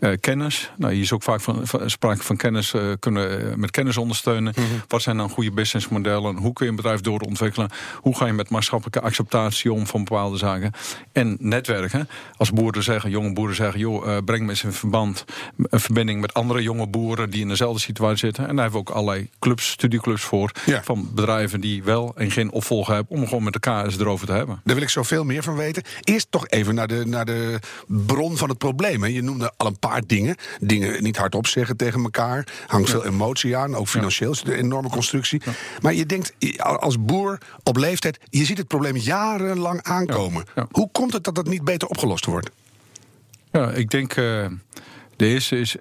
Eh, 0.00 0.10
kennis. 0.20 0.70
Nou, 0.76 0.92
hier 0.92 1.02
is 1.02 1.12
ook 1.12 1.22
vaak 1.22 1.40
van, 1.40 1.66
van- 1.66 1.90
sprake 1.90 2.22
van 2.22 2.36
kennis, 2.36 2.74
kunnen 2.98 3.60
met 3.60 3.70
kennis 3.70 3.96
ondersteunen. 3.96 4.54
Wat 4.88 5.02
zijn 5.02 5.16
dan 5.16 5.30
goede 5.30 5.50
businessmodellen? 5.52 6.36
Hoe 6.36 6.52
kun 6.52 6.64
je 6.64 6.70
een 6.70 6.76
bedrijf 6.76 7.00
doorontwikkelen? 7.00 7.70
Hoe 8.00 8.16
ga 8.16 8.26
je 8.26 8.32
met 8.32 8.50
maatschappelijke 8.50 9.00
acceptatie 9.00 9.72
om 9.72 9.86
van 9.86 10.04
bepaalde 10.04 10.36
zaken? 10.36 10.72
En 11.16 11.36
netwerken. 11.40 12.08
Als 12.36 12.52
boeren 12.52 12.82
zeggen, 12.82 13.10
jonge 13.10 13.32
boeren 13.32 13.56
zeggen, 13.56 13.80
joh, 13.80 14.16
eh, 14.16 14.24
breng 14.24 14.42
me 14.42 14.50
eens 14.50 14.62
in 14.62 14.72
verband, 14.72 15.24
een 15.56 15.80
verbinding 15.80 16.20
met 16.20 16.34
andere 16.34 16.62
jonge 16.62 16.86
boeren 16.86 17.30
die 17.30 17.40
in 17.40 17.48
dezelfde 17.48 17.80
situatie 17.80 18.18
zitten. 18.18 18.48
En 18.48 18.54
daar 18.54 18.64
hebben 18.64 18.82
we 18.82 18.90
ook 18.90 18.96
allerlei 18.96 19.30
clubs, 19.38 19.70
studieclubs 19.70 20.22
voor. 20.22 20.50
Ja. 20.64 20.82
Van 20.82 21.08
bedrijven 21.14 21.60
die 21.60 21.82
wel 21.82 22.12
en 22.16 22.30
geen 22.30 22.50
opvolger 22.50 22.94
hebben, 22.94 23.16
om 23.16 23.24
gewoon 23.24 23.44
met 23.44 23.54
elkaar 23.54 23.84
eens 23.84 23.98
erover 23.98 24.26
te 24.26 24.32
hebben. 24.32 24.60
Daar 24.64 24.74
wil 24.74 24.84
ik 24.84 24.90
zoveel 24.90 25.24
meer 25.24 25.42
van 25.42 25.56
weten. 25.56 25.82
Eerst 26.02 26.26
toch 26.30 26.48
even 26.48 26.74
naar 26.74 26.88
de, 26.88 27.02
naar 27.06 27.24
de 27.24 27.58
bron 27.86 28.36
van 28.36 28.48
het 28.48 28.58
probleem. 28.58 29.02
Hè. 29.02 29.08
Je 29.08 29.22
noemde 29.22 29.52
al 29.56 29.66
een 29.66 29.78
paar 29.78 30.02
dingen. 30.06 30.36
Dingen 30.60 31.02
niet 31.02 31.16
hardop 31.16 31.46
zeggen 31.46 31.76
tegen 31.76 32.02
elkaar. 32.02 32.46
Hangt 32.66 32.90
veel 32.90 33.04
emotie 33.04 33.56
aan. 33.56 33.74
Ook 33.74 33.88
financieel 33.88 34.30
is 34.30 34.38
het 34.38 34.48
een 34.48 34.54
enorme 34.54 34.88
constructie. 34.88 35.42
Maar 35.80 35.94
je 35.94 36.06
denkt 36.06 36.34
als 36.62 37.04
boer 37.04 37.38
op 37.62 37.76
leeftijd... 37.76 38.18
je 38.30 38.44
ziet 38.44 38.58
het 38.58 38.68
probleem 38.68 38.96
jarenlang 38.96 39.82
aankomen. 39.82 40.44
Hoe 40.70 40.88
komt 40.92 41.05
het 41.12 41.24
dat 41.24 41.34
dat 41.34 41.46
niet 41.48 41.64
beter 41.64 41.88
opgelost 41.88 42.24
wordt? 42.24 42.50
Ja, 43.52 43.70
ik 43.70 43.90
denk 43.90 44.10
eh, 44.10 44.46
de 45.16 45.26
eerste 45.26 45.58
is 45.60 45.76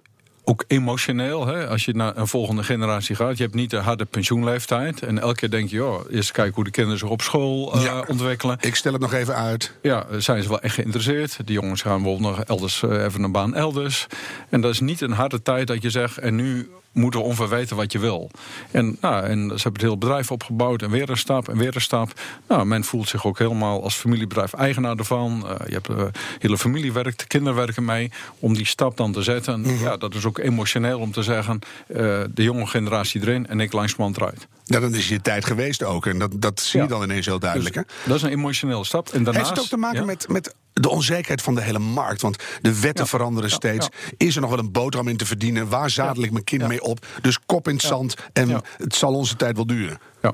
ook 0.48 0.64
emotioneel. 0.68 1.48
Hè? 1.48 1.68
Als 1.68 1.86
je 1.86 1.94
naar 1.94 2.18
een 2.18 2.28
volgende 2.28 2.64
generatie 2.64 3.16
gaat. 3.16 3.38
Je 3.38 3.44
hebt 3.44 3.56
niet 3.56 3.70
de 3.70 3.78
harde 3.78 4.06
pensioenleeftijd. 4.06 5.02
En 5.02 5.20
elke 5.20 5.36
keer 5.36 5.50
denk 5.50 5.70
je, 5.70 5.76
joh, 5.76 6.06
eerst 6.12 6.32
kijken 6.32 6.56
hoe 6.56 6.64
de 6.64 6.72
kinderen 6.72 7.00
zich 7.00 7.10
op 7.10 7.22
school 7.22 7.74
eh, 7.74 7.84
Ja. 7.84 8.04
ontwikkelen. 8.08 8.58
Ik 8.62 8.76
stel 8.76 8.92
het 8.92 9.02
nog 9.02 9.14
even 9.14 9.36
uit. 9.36 9.74
Ja, 9.82 10.06
zijn 10.18 10.44
ze 10.44 10.50
wel 10.50 10.60
echt 10.62 10.76
geïnteresseerd. 10.76 11.38
Die 11.46 11.54
jongens 11.56 11.82
gaan 11.82 12.02
bijvoorbeeld 12.04 12.36
nog 12.38 12.46
elders 12.46 12.84
eh, 12.84 13.04
even 13.04 13.24
een 13.24 13.32
baan 13.32 13.56
elders. 13.56 14.08
En 14.50 14.62
dat 14.62 14.72
is 14.72 14.80
niet 14.80 15.02
een 15.02 15.12
harde 15.12 15.42
tijd 15.42 15.68
dat 15.68 15.82
je 15.82 15.90
zegt... 15.90 16.18
en 16.18 16.36
nu 16.36 16.70
moeten 16.96 17.20
we 17.20 17.26
ongeveer 17.26 17.50
weten 17.50 17.76
wat 17.76 17.92
je 17.92 18.00
wil. 18.00 18.32
En, 18.72 18.98
nou, 19.02 19.24
en 19.24 19.40
ze 19.40 19.54
hebben 19.54 19.74
het 19.74 19.82
hele 19.82 19.98
bedrijf 19.98 20.32
opgebouwd 20.32 20.82
en 20.82 20.90
weer 20.90 21.10
een 21.10 21.18
stap 21.18 21.50
en 21.50 21.58
weer 21.58 21.76
een 21.76 21.82
stap. 21.82 22.20
Nou, 22.48 22.66
men 22.66 22.84
voelt 22.84 23.08
zich 23.08 23.26
ook 23.26 23.40
helemaal 23.40 23.84
als 23.84 23.96
familiebedrijf 23.96 24.54
eigenaar 24.54 24.98
ervan. 24.98 25.48
Eh, 25.48 25.68
je 25.68 25.74
hebt 25.74 25.88
de 25.88 26.12
hele 26.40 26.58
familie 26.58 26.94
werkt, 26.94 27.20
de 27.20 27.28
kinderen 27.28 27.56
werken 27.56 27.86
mee... 27.86 28.12
om 28.40 28.54
die 28.54 28.66
stap 28.66 28.98
dan 28.98 29.12
te 29.12 29.22
zetten. 29.24 29.60
Mhm. 29.62 29.84
Ja, 29.84 29.98
dat 29.98 30.16
is 30.16 30.26
ook 30.26 30.38
emotioneel 30.38 31.00
om 31.00 31.12
te 31.12 31.24
zeggen... 31.24 31.60
eh, 31.88 31.96
de 32.30 32.44
jonge 32.44 32.66
generatie 32.66 33.22
erin 33.22 33.48
en 33.48 33.60
ik 33.60 33.74
langsman 33.74 34.14
eruit. 34.16 34.48
Nou, 34.66 34.82
dan 34.82 34.96
is 34.96 35.08
je 35.10 35.22
tijd 35.22 35.46
geweest 35.46 35.84
ook. 35.84 36.06
En 36.06 36.20
dat, 36.20 36.32
dat 36.42 36.60
zie 36.60 36.80
je 36.82 36.86
Ja. 36.88 36.92
dan 36.92 37.04
ineens 37.04 37.26
heel 37.26 37.40
duidelijk. 37.40 37.76
hè? 37.76 37.82
Dus 37.82 37.94
dat 38.06 38.16
is 38.16 38.22
een 38.22 38.30
emotionele 38.30 38.84
stap. 38.84 39.08
En 39.10 39.24
daarnaast, 39.24 39.36
Heeft 39.38 39.50
het 39.50 39.60
ook 39.60 39.68
te 39.68 39.78
maken 39.78 40.00
ja? 40.00 40.06
met, 40.06 40.28
met 40.30 40.56
de 40.74 40.90
onzekerheid 40.90 41.42
van 41.42 41.56
de 41.56 41.62
hele 41.62 41.80
markt? 41.80 42.22
Want 42.22 42.44
de 42.62 42.80
wetten 42.80 43.04
Ja. 43.04 43.10
veranderen 43.10 43.50
Ja, 43.50 43.56
steeds. 43.56 43.88
Is 44.18 44.36
er 44.36 44.42
nog 44.42 44.50
wel 44.50 44.60
een 44.60 44.72
boterham 44.72 45.08
in 45.08 45.18
te 45.18 45.26
verdienen? 45.26 45.70
Waar 45.70 45.90
zadel 45.90 46.24
ik 46.24 46.32
mijn 46.32 46.44
kind 46.44 46.62
Ja. 46.62 46.68
mee 46.68 46.82
op? 46.84 47.06
Dus 47.22 47.40
kop 47.46 47.68
in 47.68 47.74
het 47.76 47.84
zand. 47.84 48.16
En 48.34 48.48
Ja. 48.48 48.62
het 48.78 48.96
zal 48.96 49.14
onze 49.14 49.36
tijd 49.36 49.56
wel 49.56 49.68
duren. 49.68 49.98
Ja. 50.22 50.34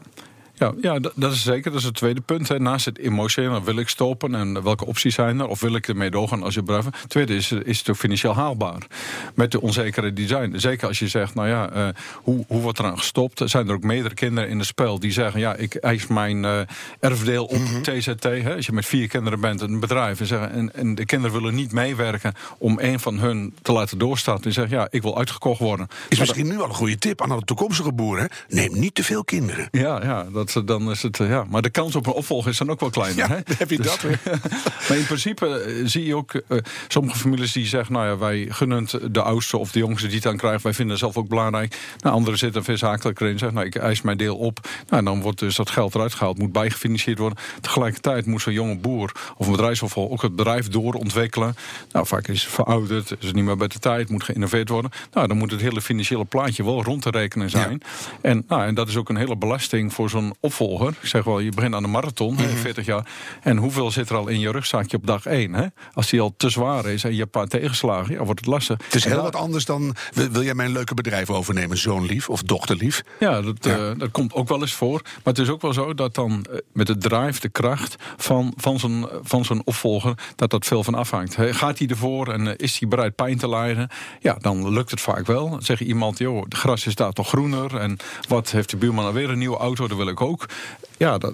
Ja, 0.61 0.73
ja 0.81 0.99
dat, 1.15 1.31
is 1.31 1.43
zeker. 1.43 1.71
Dat 1.71 1.79
is 1.79 1.85
het 1.85 1.95
tweede 1.95 2.21
punt. 2.21 2.47
Hè. 2.47 2.59
Naast 2.59 2.85
het 2.85 2.97
emotionele, 2.97 3.63
wil 3.63 3.77
ik 3.77 3.89
stoppen 3.89 4.35
en 4.35 4.63
welke 4.63 4.85
opties 4.85 5.15
zijn 5.15 5.39
er? 5.39 5.47
Of 5.47 5.59
wil 5.59 5.75
ik 5.75 5.87
ermee 5.87 6.09
doorgaan 6.09 6.43
als 6.43 6.53
je 6.53 6.63
bedrijf? 6.63 6.85
Tweede 7.07 7.35
is, 7.35 7.51
is 7.51 7.79
het 7.79 7.89
ook 7.89 7.95
financieel 7.95 8.35
haalbaar? 8.35 8.87
Met 9.35 9.51
de 9.51 9.61
onzekere 9.61 10.13
die 10.13 10.27
zijn. 10.27 10.59
Zeker 10.59 10.87
als 10.87 10.99
je 10.99 11.07
zegt, 11.07 11.33
nou 11.33 11.47
ja, 11.47 11.69
eh, 11.69 11.87
hoe, 12.15 12.45
hoe 12.47 12.61
wordt 12.61 12.79
er 12.79 12.85
aan 12.85 12.97
gestopt? 12.97 13.41
Zijn 13.45 13.67
er 13.67 13.73
ook 13.73 13.83
meerdere 13.83 14.13
kinderen 14.13 14.49
in 14.49 14.57
het 14.57 14.67
spel 14.67 14.99
die 14.99 15.11
zeggen, 15.11 15.39
ja, 15.39 15.55
ik 15.55 15.75
eis 15.75 16.07
mijn 16.07 16.45
eh, 16.45 16.59
erfdeel 16.99 17.45
op 17.45 17.59
TZT. 17.81 18.23
Hè. 18.23 18.55
Als 18.55 18.65
je 18.65 18.71
met 18.71 18.85
vier 18.85 19.07
kinderen 19.07 19.39
bent, 19.39 19.61
een 19.61 19.79
bedrijf, 19.79 20.19
en, 20.19 20.25
zeggen, 20.25 20.51
en, 20.51 20.75
en 20.75 20.95
de 20.95 21.05
kinderen 21.05 21.37
willen 21.37 21.55
niet 21.55 21.71
meewerken 21.71 22.33
om 22.57 22.79
een 22.79 22.99
van 22.99 23.19
hun 23.19 23.53
te 23.61 23.71
laten 23.71 23.97
doorstaan. 23.97 24.41
Die 24.41 24.51
zeggen, 24.51 24.77
ja, 24.77 24.87
ik 24.89 25.01
wil 25.01 25.17
uitgekocht 25.17 25.59
worden. 25.59 25.87
Is 26.09 26.19
misschien 26.19 26.47
nu 26.47 26.59
al 26.59 26.67
een 26.67 26.73
goede 26.73 26.97
tip 26.97 27.21
aan 27.21 27.31
alle 27.31 27.43
toekomstige 27.43 27.91
boeren. 27.91 28.29
Neem 28.47 28.79
niet 28.79 28.95
te 28.95 29.03
veel 29.03 29.23
kinderen. 29.23 29.67
Ja, 29.71 30.03
ja, 30.03 30.23
dat, 30.23 30.50
dan 30.53 30.91
is 30.91 31.01
het, 31.01 31.19
eh, 31.19 31.29
ja. 31.29 31.45
Maar 31.49 31.61
de 31.61 31.69
kans 31.69 31.95
op 31.95 32.07
een 32.07 32.13
opvolger 32.13 32.51
is 32.51 32.57
dan 32.57 32.69
ook 32.69 32.79
wel 32.79 32.89
kleiner. 32.89 33.17
Ja, 33.17 33.27
hè? 33.27 33.35
Dus- 33.35 33.45
dan 33.45 33.55
heb 33.57 33.69
je 33.69 33.77
dat 33.77 34.01
weer. 34.01 34.19
maar 34.87 34.97
in 34.97 35.05
principe 35.05 35.59
eh, 35.59 35.85
zie 35.85 36.05
je 36.05 36.15
ook 36.15 36.33
eh, 36.33 36.57
sommige 36.87 37.17
families 37.17 37.51
die 37.51 37.65
zeggen... 37.65 37.93
nou 37.93 38.07
ja, 38.07 38.17
wij 38.17 38.47
gunnen 38.49 38.87
het 38.91 39.13
de 39.13 39.21
oudste 39.21 39.57
of 39.57 39.71
de 39.71 39.79
jongste 39.79 40.05
die 40.05 40.15
het 40.15 40.23
dan 40.23 40.37
krijgt. 40.37 40.63
Wij 40.63 40.73
vinden 40.73 40.91
het 40.91 41.03
zelf 41.03 41.17
ook 41.17 41.27
belangrijk. 41.27 41.77
Nou, 41.99 42.15
anderen 42.15 42.39
zitten 42.39 42.63
veel 42.63 42.77
zakelijker 42.77 43.25
in 43.25 43.31
en 43.31 43.39
zeggen... 43.39 43.57
nou, 43.57 43.67
ik 43.67 43.75
eis 43.75 44.01
mijn 44.01 44.17
deel 44.17 44.37
op. 44.37 44.59
Nou, 44.63 44.97
en 44.97 45.05
dan 45.05 45.21
wordt 45.21 45.39
dus 45.39 45.55
dat 45.55 45.69
geld 45.69 45.95
eruit 45.95 46.13
gehaald. 46.13 46.37
Moet 46.37 46.51
bijgefinancierd 46.51 47.17
worden. 47.17 47.37
Tegelijkertijd 47.61 48.25
moet 48.25 48.41
zo'n 48.41 48.53
jonge 48.53 48.77
boer 48.77 49.11
of 49.37 49.45
een 49.45 49.51
bedrijfsopvolger... 49.51 50.11
ook 50.11 50.21
het 50.21 50.35
bedrijf 50.35 50.67
doorontwikkelen. 50.67 51.55
Nou, 51.91 52.07
vaak 52.07 52.27
is 52.27 52.43
het 52.43 52.53
verouderd, 52.53 53.11
is 53.19 53.25
het 53.25 53.35
niet 53.35 53.45
meer 53.45 53.57
bij 53.57 53.67
de 53.67 53.79
tijd... 53.79 54.09
moet 54.09 54.23
geïnnoveerd 54.23 54.69
worden. 54.69 54.91
Nou, 55.13 55.27
dan 55.27 55.37
moet 55.37 55.51
het 55.51 55.61
hele 55.61 55.81
financiële 55.81 56.25
plaatje 56.25 56.63
wel 56.63 56.83
rond 56.83 57.01
te 57.01 57.09
rekenen 57.09 57.49
zijn. 57.49 57.81
En, 58.21 58.43
nou, 58.47 58.65
en 58.65 58.75
dat 58.75 58.87
is 58.87 58.95
ook 58.95 59.09
een 59.09 59.15
hele 59.15 59.37
belasting 59.37 59.93
voor 59.93 60.09
zo'n 60.09 60.30
opvolger. 60.39 60.93
Ik 61.01 61.07
zeg 61.07 61.23
wel, 61.23 61.39
je 61.39 61.51
begint 61.51 61.73
aan 61.73 61.83
de 61.83 61.89
marathon, 61.89 62.33
mm 62.33 62.39
40 62.39 62.85
jaar. 62.85 63.07
En 63.41 63.57
hoeveel 63.57 63.91
zit 63.91 64.09
er 64.09 64.15
al 64.15 64.27
in 64.27 64.39
je 64.39 64.51
rugzakje 64.51 64.97
op 64.97 65.07
dag 65.07 65.25
1? 65.25 65.53
Hè? 65.53 65.65
Als 65.93 66.09
die 66.09 66.21
al 66.21 66.33
te 66.37 66.49
zwaar 66.49 66.85
is 66.85 67.03
en 67.03 67.11
je 67.11 67.19
hebt 67.19 67.35
een 67.35 67.41
paar 67.41 67.59
tegenslagen, 67.59 68.13
ja, 68.13 68.23
wordt 68.23 68.39
het 68.39 68.49
lastig. 68.49 68.77
Het 68.83 68.95
is 68.95 69.03
heel 69.03 69.21
wat 69.21 69.35
anders 69.35 69.65
dan, 69.65 69.95
wil, 70.13 70.43
jij 70.43 70.53
mijn 70.53 70.71
leuke 70.71 70.93
bedrijf 70.93 71.29
overnemen, 71.29 71.77
zoonlief 71.77 72.29
of 72.29 72.43
dochterlief? 72.43 73.03
Ja, 73.19 73.41
dat, 73.41 73.55
ja. 73.61 73.93
dat 73.93 74.11
komt 74.11 74.33
ook 74.33 74.47
wel 74.47 74.61
eens 74.61 74.73
voor. 74.73 75.01
Maar 75.03 75.33
het 75.33 75.39
is 75.39 75.49
ook 75.49 75.61
wel 75.61 75.73
zo 75.73 75.93
dat 75.93 76.15
dan 76.15 76.45
met 76.73 76.87
de 76.87 76.97
drive, 76.97 77.39
de 77.39 77.49
kracht 77.49 77.95
van, 78.17 78.53
van 78.55 78.79
zo'n 78.79 79.09
van 79.23 79.45
zo'n 79.45 79.61
opvolger, 79.65 80.13
dat 80.35 80.49
dat 80.49 80.65
veel 80.65 80.83
van 80.83 80.95
afhangt. 80.95 81.35
Gaat 81.39 81.77
hij 81.77 81.87
ervoor 81.87 82.33
en 82.33 82.57
is 82.57 82.79
hij 82.79 82.87
bereid 82.87 83.15
pijn 83.15 83.37
te 83.37 83.49
lijden? 83.49 83.89
Ja, 84.19 84.37
dan 84.39 84.73
lukt 84.73 84.91
het 84.91 85.01
vaak 85.01 85.25
wel. 85.25 85.49
Dan 85.49 85.61
zegt 85.61 85.81
iemand, 85.81 86.17
joh, 86.17 86.45
de 86.47 86.55
gras 86.55 86.85
is 86.85 86.95
daar 86.95 87.11
toch 87.11 87.27
groener. 87.27 87.77
En 87.77 87.97
wat 88.27 88.51
heeft 88.51 88.69
de 88.69 88.77
buurman 88.77 89.05
alweer 89.05 89.29
een 89.29 89.37
nieuwe 89.37 89.57
auto? 89.57 89.87
Dat 89.87 89.97
wil 89.97 90.07
ik 90.07 90.20
ook. 90.21 90.45
Ja, 90.97 91.17
dat, 91.17 91.33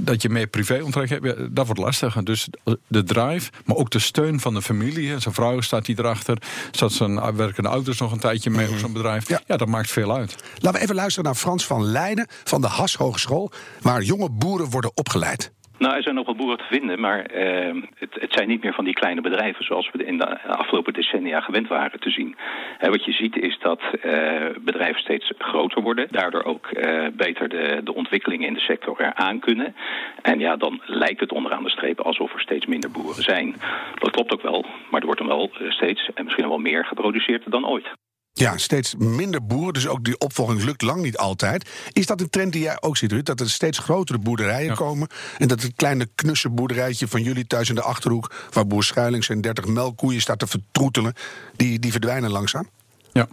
dat 0.00 0.22
je 0.22 0.28
meer 0.28 0.46
privé 0.46 0.80
onttrekt 0.82 1.10
hebt, 1.10 1.56
dat 1.56 1.66
wordt 1.66 1.80
lastig. 1.80 2.22
Dus 2.22 2.48
de 2.86 3.04
drive, 3.04 3.50
maar 3.64 3.76
ook 3.76 3.90
de 3.90 3.98
steun 3.98 4.40
van 4.40 4.54
de 4.54 4.62
familie. 4.62 5.20
Zijn 5.20 5.34
vrouw 5.34 5.60
staat 5.60 5.86
hier 5.86 5.98
erachter. 5.98 6.38
Zat 6.70 6.92
zijn 6.92 7.36
werkende 7.36 7.68
ouders 7.68 7.98
nog 7.98 8.12
een 8.12 8.18
tijdje 8.18 8.50
mee 8.50 8.70
op 8.70 8.78
zo'n 8.78 8.92
bedrijf. 8.92 9.28
Ja. 9.28 9.40
ja. 9.46 9.56
dat 9.56 9.68
maakt 9.68 9.90
veel 9.90 10.14
uit. 10.16 10.36
Laten 10.58 10.78
we 10.78 10.84
even 10.84 10.94
luisteren 10.94 11.24
naar 11.24 11.34
Frans 11.34 11.66
van 11.66 11.84
Leiden 11.84 12.26
van 12.44 12.60
de 12.60 12.66
Has 12.66 12.94
Hogeschool. 12.94 13.52
Waar 13.80 14.02
jonge 14.02 14.30
boeren 14.30 14.70
worden 14.70 14.90
opgeleid. 14.94 15.52
Nou, 15.82 15.94
er 15.94 16.02
zijn 16.02 16.14
nog 16.14 16.26
wel 16.26 16.34
boeren 16.34 16.58
te 16.58 16.64
vinden, 16.70 17.00
maar 17.00 17.34
uh, 17.34 17.82
het, 17.94 18.14
het, 18.20 18.32
zijn 18.32 18.48
niet 18.48 18.62
meer 18.62 18.74
van 18.74 18.84
die 18.84 18.94
kleine 18.94 19.20
bedrijven 19.20 19.64
zoals 19.64 19.90
we 19.92 20.04
in 20.04 20.18
de 20.18 20.40
afgelopen 20.40 20.92
decennia 20.92 21.40
gewend 21.40 21.68
waren 21.68 22.00
te 22.00 22.10
zien. 22.10 22.36
Wat 22.80 23.04
je 23.04 23.12
ziet 23.12 23.36
is 23.36 23.58
dat 23.58 23.80
uh, 24.04 24.46
bedrijven 24.60 25.00
steeds 25.00 25.32
groter 25.38 25.82
worden, 25.82 26.06
daardoor 26.10 26.44
ook 26.44 26.68
uh, 26.72 27.06
beter 27.12 27.48
de, 27.48 27.80
de 27.84 27.94
ontwikkelingen 27.94 28.46
in 28.46 28.54
de 28.54 28.60
sector 28.60 29.00
eraan 29.00 29.38
kunnen. 29.38 29.74
En 30.22 30.38
ja, 30.38 30.56
dan 30.56 30.80
lijkt 30.84 31.20
het 31.20 31.32
onderaan 31.32 31.62
de 31.62 31.70
streep 31.70 32.00
alsof 32.00 32.32
er 32.32 32.40
steeds 32.40 32.66
minder 32.66 32.90
boeren 32.90 33.22
zijn. 33.22 33.54
Dat 33.94 34.10
klopt 34.10 34.32
ook 34.32 34.42
wel, 34.42 34.64
maar 34.90 35.00
er 35.00 35.06
wordt 35.06 35.20
dan 35.20 35.28
wel 35.28 35.50
steeds 35.68 36.10
en 36.14 36.24
misschien 36.24 36.48
wel 36.48 36.58
meer 36.58 36.84
geproduceerd 36.84 37.50
dan 37.50 37.66
ooit. 37.66 37.86
Ja, 38.34 38.58
steeds 38.58 38.94
minder 38.98 39.46
boeren, 39.46 39.72
dus 39.72 39.86
ook 39.86 40.04
die 40.04 40.18
opvolging 40.18 40.62
lukt 40.62 40.82
lang 40.82 41.02
niet 41.02 41.16
altijd. 41.16 41.70
Is 41.92 42.06
dat 42.06 42.20
een 42.20 42.30
trend 42.30 42.52
die 42.52 42.62
jij 42.62 42.76
ook 42.80 42.96
ziet, 42.96 43.12
Ruud? 43.12 43.24
Dat 43.24 43.40
er 43.40 43.50
steeds 43.50 43.78
grotere 43.78 44.18
boerderijen 44.18 44.74
komen... 44.74 45.08
en 45.38 45.48
dat 45.48 45.62
het 45.62 45.72
kleine 45.76 46.08
knusse 46.14 46.50
boerderijtje 46.50 47.08
van 47.08 47.22
jullie 47.22 47.46
thuis 47.46 47.68
in 47.68 47.74
de 47.74 47.82
Achterhoek... 47.82 48.32
waar 48.50 48.66
boer 48.66 48.84
Schuilings 48.84 49.28
en 49.28 49.40
30 49.40 49.66
melkkoeien 49.66 50.20
staat 50.20 50.38
te 50.38 50.46
vertroetelen... 50.46 51.14
die, 51.56 51.78
die 51.78 51.90
verdwijnen 51.90 52.30
langzaam? 52.30 52.68
Ja. 53.12 53.28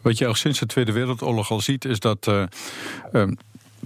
Wat 0.00 0.18
je 0.18 0.26
al 0.26 0.34
sinds 0.34 0.58
de 0.58 0.66
Tweede 0.66 0.92
Wereldoorlog 0.92 1.50
al 1.50 1.60
ziet, 1.60 1.84
is 1.84 1.98
dat... 1.98 2.26
Uh, 2.26 2.42
uh, 3.12 3.28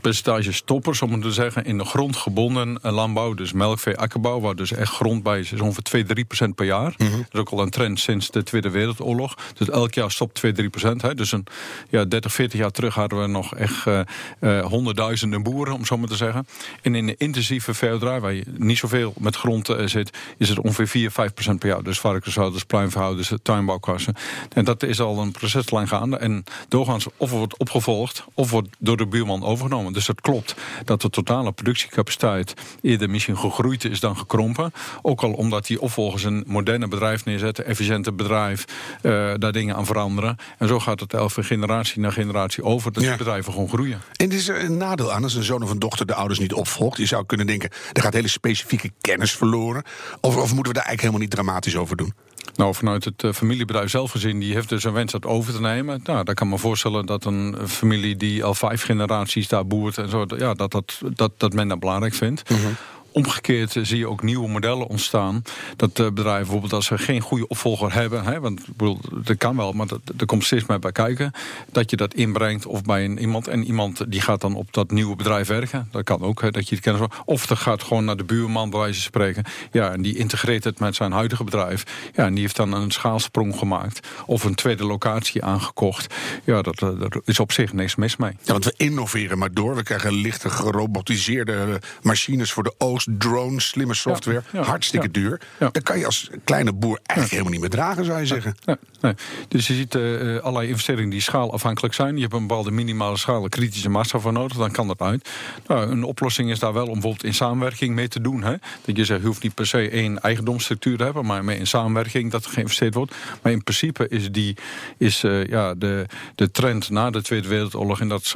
percentage 0.01 0.53
stoppers, 0.53 1.03
om 1.03 1.13
het 1.13 1.23
te 1.23 1.33
zeggen, 1.33 1.65
in 1.65 1.79
de 1.79 1.85
grondgebonden 1.85 2.79
landbouw, 2.83 3.35
dus 3.35 3.53
melkvee, 3.53 3.97
akkerbouw, 3.97 4.41
waar 4.41 4.57
dus 4.57 4.73
echt 4.73 4.93
grond 4.93 5.23
bij 5.23 5.39
is, 5.39 5.53
is 5.53 5.61
ongeveer 5.61 5.83
2, 5.83 6.05
3 6.05 6.25
procent 6.25 6.55
per 6.55 6.67
jaar. 6.67 6.95
Mhm. 6.97 7.11
Dat 7.11 7.27
is 7.33 7.41
ook 7.41 7.49
al 7.49 7.63
een 7.63 7.71
trend 7.71 8.01
sinds 8.01 8.31
de 8.31 8.43
Tweede 8.43 8.71
Wereldoorlog. 8.71 9.35
Dus 9.55 9.71
elk 9.71 9.95
jaar 9.95 10.11
stopt 10.11 10.35
2, 10.35 10.53
3 10.53 10.71
procent. 10.71 11.17
Dus 11.17 11.33
een 11.33 11.47
ja, 11.89 12.05
30, 12.05 12.33
40 12.33 12.61
jaar 12.61 12.71
terug 12.71 12.95
hadden 12.95 13.21
we 13.21 13.27
nog 13.27 13.55
echt 13.55 13.87
uh, 13.87 14.01
uh, 14.41 14.67
honderdduizenden 14.67 15.43
boeren, 15.43 15.75
om 15.75 15.85
zo 15.85 15.99
maar 15.99 16.09
te 16.09 16.17
zeggen. 16.17 16.47
En 16.83 16.95
in 16.95 17.07
de 17.07 17.15
intensieve 17.19 17.75
veehouderij, 17.75 18.21
waar 18.21 18.35
je 18.35 18.45
niet 18.57 18.79
zoveel 18.79 19.13
met 19.19 19.37
grond 19.37 19.69
uh, 19.69 19.87
zit, 19.87 20.11
is 20.39 20.49
het 20.49 20.59
ongeveer 20.59 20.89
4, 20.89 21.11
5 21.11 21.35
procent 21.35 21.59
per 21.59 21.69
jaar. 21.69 21.83
Dus 21.83 22.01
varkenshouders, 22.01 22.65
pluimverhouders, 22.65 23.33
tuinbouwkassen. 23.43 24.15
En 24.53 24.65
dat 24.65 24.83
is 24.83 25.01
al 25.01 25.19
een 25.19 25.33
proceslijn 25.33 25.89
gaande. 25.89 26.17
En 26.17 26.45
doorgaans 26.69 27.07
of 27.17 27.31
wordt 27.31 27.57
opgevolgd, 27.57 28.25
of 28.35 28.51
wordt 28.51 28.69
door 28.79 28.97
de 28.97 29.07
buurman 29.07 29.45
overgenomen. 29.45 29.88
Dus 29.93 30.07
het 30.07 30.21
klopt 30.21 30.55
dat 30.85 31.03
de 31.03 31.11
totale 31.11 31.53
productiecapaciteit 31.53 32.55
eerder 32.83 33.11
misschien 33.11 33.39
gegroeid 33.39 33.85
is 33.85 34.01
dan 34.01 34.17
gekrompen. 34.17 34.73
Ook 35.03 35.23
al 35.23 35.33
omdat 35.33 35.67
die 35.67 35.81
opvolgers 35.81 36.25
een 36.25 36.45
moderne 36.47 36.89
bedrijf 36.89 37.25
neerzetten, 37.25 37.67
efficiënte 37.67 38.13
bedrijf, 38.13 38.65
uh, 39.03 39.35
daar 39.37 39.53
dingen 39.53 39.77
aan 39.77 39.87
veranderen. 39.87 40.37
En 40.59 40.69
zo 40.69 40.79
gaat 40.79 41.01
het 41.01 41.15
elf 41.15 41.37
generatie 41.41 42.01
na 42.01 42.11
generatie 42.11 42.65
over, 42.65 42.93
dat 42.93 43.03
die 43.03 43.17
bedrijven 43.17 43.53
gewoon 43.53 43.69
groeien. 43.69 44.01
En 44.17 44.31
is 44.31 44.49
er 44.49 44.65
een 44.65 44.77
nadeel 44.77 45.13
aan 45.13 45.23
als 45.23 45.35
een 45.35 45.43
zoon 45.43 45.63
of 45.63 45.71
een 45.71 45.79
dochter 45.79 46.07
de 46.07 46.15
ouders 46.15 46.39
niet 46.39 46.53
opvolgt? 46.53 46.99
Je 46.99 47.07
zou 47.07 47.27
kunnen 47.27 47.47
denken, 47.47 47.71
er 47.93 48.03
gaat 48.03 48.13
hele 48.13 48.29
specifieke 48.29 48.91
kennis 49.01 49.33
verloren. 49.33 49.83
Of, 50.21 50.37
of 50.37 50.55
moeten 50.55 50.73
we 50.73 50.79
daar 50.79 50.87
eigenlijk 50.87 51.01
helemaal 51.01 51.21
niet 51.21 51.31
dramatisch 51.31 51.77
over 51.77 51.97
doen? 51.97 52.13
Nou, 52.55 52.75
vanuit 52.75 53.05
het 53.05 53.23
uh, 53.23 53.33
familiebedrijf 53.33 53.91
zelf 53.91 54.11
gezien, 54.11 54.39
die 54.39 54.55
heeft 54.55 54.69
dus 54.69 54.85
een 54.85 54.93
wens 54.93 55.13
dat 55.13 55.27
over 55.27 55.53
te 55.53 55.61
nemen. 55.61 56.01
Nou, 56.05 56.25
daar 56.25 56.35
kan 56.35 56.49
me 56.49 56.59
voorstellen 56.59 57.07
dat 57.07 57.25
een 57.25 57.57
familie 57.67 58.17
die 58.17 58.45
al 58.45 58.55
vijf 58.55 58.83
generaties 58.83 59.49
daar 59.49 59.67
boert 59.67 59.99
en 59.99 60.09
zo, 60.09 60.27
ja, 60.37 60.55
dat, 60.55 60.71
dat, 60.71 61.01
dat, 61.15 61.33
dat 61.37 61.53
men 61.53 61.69
dat 61.69 61.81
belangrijk 61.81 62.15
vindt. 62.15 62.51
Mm 62.51 62.77
Omgekeerd 63.13 63.77
zie 63.83 63.99
je 63.99 64.09
ook 64.09 64.23
nieuwe 64.23 64.49
modellen 64.49 64.87
ontstaan. 64.87 65.43
Dat 65.77 65.93
bedrijven 65.95 66.23
bijvoorbeeld 66.23 66.73
als 66.73 66.87
ze 66.87 66.99
geen 66.99 67.21
goede 67.21 67.49
opvolger 67.49 67.95
hebben, 67.95 68.25
hè, 68.25 68.41
want 68.41 68.67
bedoel, 68.77 68.99
dat 69.23 69.37
kan 69.37 69.57
wel, 69.57 69.73
maar 69.73 69.87
dat, 69.87 70.01
er 70.19 70.27
komt 70.27 70.45
steeds 70.45 70.67
meer 70.67 70.79
bij 70.79 70.93
kijken. 70.93 71.33
Dat 71.73 71.91
je 71.91 71.97
dat 71.97 72.15
inbrengt 72.15 72.67
of 72.67 72.83
bij 72.83 73.05
een, 73.05 73.19
iemand 73.19 73.49
en 73.49 73.65
iemand 73.65 74.11
die 74.11 74.21
gaat 74.21 74.41
dan 74.41 74.55
op 74.55 74.73
dat 74.73 74.91
nieuwe 74.91 75.17
bedrijf 75.17 75.49
werken. 75.49 75.89
Dat 75.91 76.05
kan 76.05 76.23
ook, 76.23 76.53
dat 76.53 76.69
je 76.69 76.75
het 76.75 76.85
kennis 76.85 77.07
Of 77.25 77.47
dat 77.47 77.59
gaat 77.59 77.83
gewoon 77.83 78.05
naar 78.05 78.17
de 78.17 78.25
buurman, 78.25 78.71
bij 78.71 78.79
wijze 78.79 78.95
van 78.95 79.03
spreken. 79.03 79.45
Ja, 79.73 79.93
en 79.93 80.03
die 80.03 80.17
integreert 80.17 80.65
het 80.65 80.79
met 80.79 80.95
zijn 80.95 81.13
huidige 81.13 81.45
bedrijf. 81.45 82.11
Ja, 82.15 82.25
en 82.25 82.33
die 82.33 82.43
heeft 82.43 82.57
dan 82.57 82.73
een 82.73 82.91
schaalsprong 82.91 83.57
gemaakt. 83.57 84.07
Of 84.27 84.45
een 84.45 84.55
tweede 84.55 84.85
locatie 84.85 85.45
aangekocht. 85.45 86.15
Ja, 86.45 86.63
dat, 86.63 86.81
er 86.81 87.21
is 87.25 87.41
op 87.41 87.53
zich 87.53 87.73
niks 87.73 87.97
mis 87.97 88.17
mee. 88.17 88.33
Want 88.45 88.65
we 88.65 88.75
innoveren 88.77 89.39
maar 89.39 89.53
door. 89.53 89.77
We 89.77 89.83
krijgen 89.83 90.13
lichte 90.13 90.51
gerobotiseerde 90.51 91.81
machines 92.03 92.53
voor 92.53 92.63
de 92.63 92.75
oogst 92.79 92.98
drones, 93.11 93.69
slimme 93.69 93.95
software. 93.95 94.43
hartstikke 94.53 95.11
duur. 95.11 95.41
Dan 95.59 95.83
kan 95.83 95.99
je 95.99 96.07
als 96.07 96.31
kleine 96.45 96.73
boer 96.73 96.99
eigenlijk 97.03 97.31
helemaal 97.31 97.53
niet 97.53 97.61
meer 97.61 97.71
dragen, 97.71 98.05
zou 98.05 98.19
je 98.19 98.27
zeggen. 98.27 98.55
Nee. 99.01 99.15
Dus 99.49 99.67
je 99.67 99.75
ziet 99.75 99.95
uh, 99.95 100.39
allerlei 100.39 100.69
investeringen 100.69 101.11
die 101.11 101.21
schaalafhankelijk 101.21 101.95
zijn. 101.95 102.15
Je 102.15 102.21
hebt 102.21 102.33
een 102.33 102.47
bepaalde 102.47 102.71
minimale 102.71 103.17
schaal, 103.17 103.49
kritische 103.49 103.89
massa 103.89 104.19
voor 104.19 104.33
nodig. 104.33 104.57
Dan 104.57 104.71
kan 104.71 104.87
dat 104.87 105.01
uit. 105.01 105.29
Nou, 105.67 105.91
een 105.91 106.05
oplossing 106.05 106.51
is 106.51 106.59
daar 106.59 106.73
wel 106.73 106.87
om 106.87 106.93
bijvoorbeeld 106.93 107.25
in 107.25 107.35
samenwerking 107.35 107.95
mee 107.95 108.09
te 108.09 108.21
doen. 108.21 108.43
Hè? 108.43 108.55
Dat 108.85 108.97
je 108.97 109.05
zegt, 109.05 109.21
je 109.21 109.27
hoeft 109.27 109.43
niet 109.43 109.55
per 109.55 109.67
se 109.67 109.89
één 109.89 110.21
eigendomsstructuur 110.21 110.97
te 110.97 111.05
hebben, 111.05 111.27
maar 111.27 111.45
mee 111.45 111.59
in 111.59 111.67
samenwerking 111.67 112.31
dat 112.31 112.45
er 112.45 112.51
geïnvesteerd 112.51 112.95
wordt. 112.95 113.15
Maar 113.43 113.53
in 113.53 113.63
principe 113.63 114.09
is, 114.09 114.31
die, 114.31 114.57
is 114.97 115.25
uh, 115.25 115.47
ja, 115.47 115.75
de, 115.75 116.07
de 116.35 116.51
trend 116.51 116.91
na 116.91 117.11
de 117.11 117.23
Tweede 117.23 117.49
Wereldoorlog 117.49 118.01
in 118.01 118.09
dat 118.09 118.35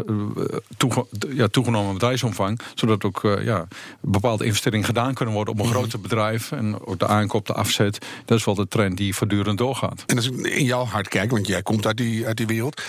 toege, 0.76 1.06
ja, 1.28 1.48
toegenomen 1.48 1.92
bedrijfsomvang, 1.92 2.60
zodat 2.74 3.04
ook 3.04 3.38
ja, 3.42 3.68
bepaalde 4.00 4.44
investeringen 4.52 4.86
gedaan 4.86 5.14
kunnen 5.14 5.34
worden 5.34 5.54
op 5.54 5.60
een 5.60 5.66
mm 5.66 5.72
groter 5.72 6.00
bedrijf. 6.00 6.52
En 6.52 6.86
ook 6.86 6.98
de 6.98 7.06
aankoop, 7.06 7.46
de 7.46 7.52
afzet. 7.52 7.98
Dat 8.24 8.38
is 8.38 8.44
wel 8.44 8.54
de 8.54 8.68
trend 8.68 8.96
die 8.96 9.14
voortdurend 9.14 9.58
doorgaat. 9.58 10.04
En 10.06 10.16
als 10.16 10.30
ik 10.30 10.46
in 10.46 10.64
jouw 10.64 10.84
hart 10.84 11.08
kijk, 11.08 11.30
want 11.30 11.46
jij 11.46 11.62
komt 11.62 11.86
uit 11.86 11.96
die, 11.96 12.26
uit 12.26 12.36
die 12.36 12.46
wereld. 12.46 12.82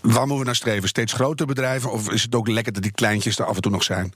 Waar 0.00 0.20
moeten 0.20 0.38
we 0.38 0.44
naar 0.44 0.54
streven? 0.54 0.88
Steeds 0.88 1.12
grotere 1.12 1.48
bedrijven? 1.48 1.92
Of 1.92 2.10
is 2.10 2.22
het 2.22 2.34
ook 2.34 2.48
lekker 2.48 2.72
dat 2.72 2.82
die 2.82 2.92
kleintjes 2.92 3.38
er 3.38 3.44
af 3.44 3.56
en 3.56 3.62
toe 3.62 3.72
nog 3.72 3.82
zijn? 3.82 4.12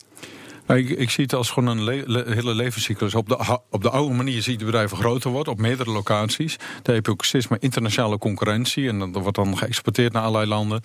Ik, 0.77 0.89
ik, 0.89 1.11
zie 1.11 1.25
het 1.25 1.35
als 1.35 1.51
gewoon 1.51 1.79
een 1.79 2.05
hele 2.33 2.55
levenscyclus. 2.55 3.15
Op 3.15 3.29
de, 3.29 3.59
op 3.71 3.83
de 3.83 3.91
oude 3.91 4.15
manier 4.15 4.43
zie 4.43 4.53
je 4.53 4.59
de 4.59 4.65
bedrijven 4.65 4.97
groter 4.97 5.31
worden, 5.31 5.53
op 5.53 5.59
meerdere 5.59 5.91
locaties. 5.91 6.57
Daar 6.83 6.95
heb 6.95 7.07
je 7.07 7.13
ook 7.13 7.25
steeds 7.25 7.49
meer 7.49 7.63
internationale 7.63 8.19
concurrentie. 8.19 8.89
En 8.89 8.99
dat 8.99 9.23
wordt 9.23 9.37
dan 9.37 9.59
geëxporteerd 9.59 10.13
naar 10.13 10.23
allerlei 10.23 10.49
landen. 10.49 10.81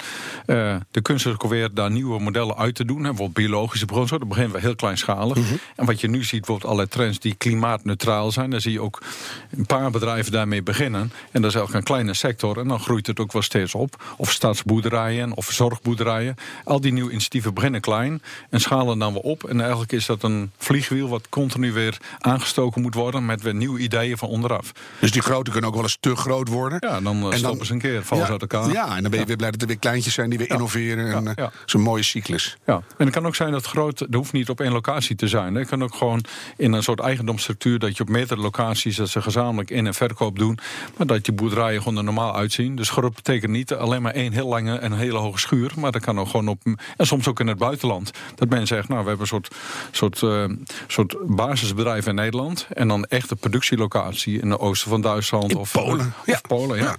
Uh, 0.46 0.76
de 0.92 1.02
kunst 1.02 1.26
is 1.26 1.32
ook 1.32 1.44
weer 1.44 1.74
daar 1.74 1.92
nieuwe 1.92 2.20
modellen 2.20 2.58
uit 2.58 2.76
te 2.76 2.86
doen. 2.86 2.98
Hè, 2.98 3.04
bijvoorbeeld 3.04 3.34
biologische 3.34 3.86
bronzen. 3.86 4.20
Dat 4.20 4.28
beginnen 4.28 4.54
we 4.54 4.60
heel 4.60 4.76
kleinschalig. 4.76 5.38
Mm 5.38 5.44
En 5.76 5.86
wat 5.86 6.02
je 6.02 6.10
nu 6.10 6.24
ziet, 6.24 6.40
bijvoorbeeld 6.40 6.66
allerlei 6.66 6.90
trends 6.90 7.20
die 7.20 7.36
klimaatneutraal 7.36 8.32
zijn. 8.32 8.50
Daar 8.50 8.62
zie 8.62 8.72
je 8.72 8.82
ook 8.82 9.02
een 9.50 9.66
paar 9.66 9.92
bedrijven 9.92 10.32
daarmee 10.32 10.64
beginnen. 10.64 11.02
En 11.32 11.42
dat 11.42 11.52
is 11.52 11.56
eigenlijk 11.56 11.74
een 11.74 11.94
kleine 11.94 12.14
sector. 12.14 12.60
En 12.60 12.68
dan 12.68 12.80
groeit 12.80 13.08
het 13.08 13.20
ook 13.20 13.32
wel 13.32 13.42
steeds 13.42 13.76
op. 13.76 14.04
Of 14.18 14.32
stadsboerderijen 14.32 15.34
of 15.34 15.52
zorgboerderijen. 15.52 16.36
Al 16.64 16.82
die 16.82 16.94
nieuwe 16.94 17.12
initiatieven 17.12 17.54
beginnen 17.54 17.82
klein 17.82 18.22
en 18.50 18.62
schalen 18.62 19.00
dan 19.00 19.14
weer 19.14 19.22
op. 19.22 19.44
En 19.44 19.73
eigenlijk 19.74 19.92
is 19.92 20.06
dat 20.06 20.24
een 20.32 20.52
vliegwiel 20.58 21.10
wat 21.10 21.30
continu 21.30 21.72
weer 21.74 21.98
aangestoken 22.20 22.82
moet 22.82 22.94
worden 22.94 23.26
met 23.26 23.42
weer 23.42 23.56
nieuwe 23.56 23.80
ideeën 23.80 24.18
van 24.18 24.30
onderaf. 24.30 24.72
Dus 25.00 25.12
die 25.12 25.22
grote 25.22 25.52
kunnen 25.52 25.70
ook 25.70 25.76
wel 25.76 25.84
eens 25.84 25.98
te 26.00 26.16
groot 26.16 26.48
worden. 26.48 26.78
Ja, 26.82 27.02
dan 27.02 27.26
uh, 27.26 27.32
en 27.32 27.38
stoppen 27.38 27.66
ze 27.66 27.74
een 27.74 27.80
keer, 27.80 28.04
vallen 28.04 28.26
ze 28.26 28.32
uit 28.32 28.42
elkaar. 28.42 28.72
Ja, 28.72 28.96
en 28.96 29.02
dan 29.02 29.12
ben 29.12 29.20
je 29.20 29.26
weer 29.26 29.36
blij 29.36 29.52
dat 29.52 29.62
er 29.62 29.68
weer 29.68 29.80
kleintjes 29.80 30.14
zijn 30.14 30.30
die 30.30 30.40
weer 30.40 30.50
innoveren. 30.50 31.14
En, 31.14 31.34
uh, 31.40 31.48
Zo'n 31.66 31.82
mooie 31.82 32.04
cyclus. 32.04 32.58
Ja, 32.66 32.74
en 32.98 33.06
het 33.06 33.10
kan 33.16 33.26
ook 33.26 33.36
zijn 33.36 33.52
dat 33.52 33.66
groot, 33.66 33.98
dat 33.98 34.14
hoeft 34.14 34.32
niet 34.34 34.50
op 34.50 34.60
één 34.62 34.72
locatie 34.72 35.16
te 35.16 35.28
zijn. 35.28 35.56
Het 35.56 35.68
kan 35.68 35.84
ook 35.84 35.96
gewoon 35.96 36.24
in 36.58 36.74
een 36.74 36.84
soort 36.84 37.00
eigendomsstructuur 37.00 37.80
dat 37.80 37.98
je 37.98 38.04
op 38.04 38.10
meerdere 38.10 38.42
locaties 38.42 38.96
dat 38.96 39.10
ze 39.10 39.22
gezamenlijk 39.22 39.70
in- 39.70 39.88
en 39.88 39.94
verkoop 39.94 40.40
doen. 40.40 40.60
Maar 40.98 41.08
dat 41.08 41.26
je 41.26 41.32
boerderijen 41.32 41.82
gewoon 41.82 41.98
er 41.98 42.04
normaal 42.04 42.36
uitzien. 42.36 42.76
Dus 42.76 42.90
groot 42.90 43.16
betekent 43.16 43.52
niet 43.52 43.74
alleen 43.74 44.02
maar 44.02 44.14
één 44.14 44.32
heel 44.34 44.48
lange 44.48 44.78
en 44.78 44.94
hele 44.94 45.18
hoge 45.18 45.40
schuur. 45.40 45.72
Maar 45.78 45.92
dat 45.92 46.02
kan 46.02 46.20
ook 46.20 46.28
gewoon 46.30 46.48
op. 46.48 46.62
En 46.98 47.08
soms 47.08 47.28
ook 47.28 47.40
in 47.40 47.48
het 47.48 47.58
buitenland. 47.58 48.12
Dat 48.36 48.50
men 48.50 48.68
zegt, 48.68 48.88
nou, 48.88 49.02
we 49.02 49.08
hebben 49.08 49.22
een 49.22 49.28
soort 49.28 49.56
soort, 49.92 50.22
uh, 50.22 50.46
soort 50.88 51.16
basisbedrijf 51.26 52.08
in 52.08 52.16
Nederland. 52.16 52.68
En 52.74 52.88
dan 52.88 53.06
echt 53.06 53.32
een 53.32 53.38
productielocatie 53.38 54.42
in 54.42 54.50
de 54.50 54.60
oosten 54.60 54.90
van 54.90 55.02
Duitsland. 55.02 55.52
In 55.52 55.58
of 55.58 55.72
Polen. 55.72 56.14
Of 56.26 56.42
Polen, 56.42 56.78
ja. 56.78 56.98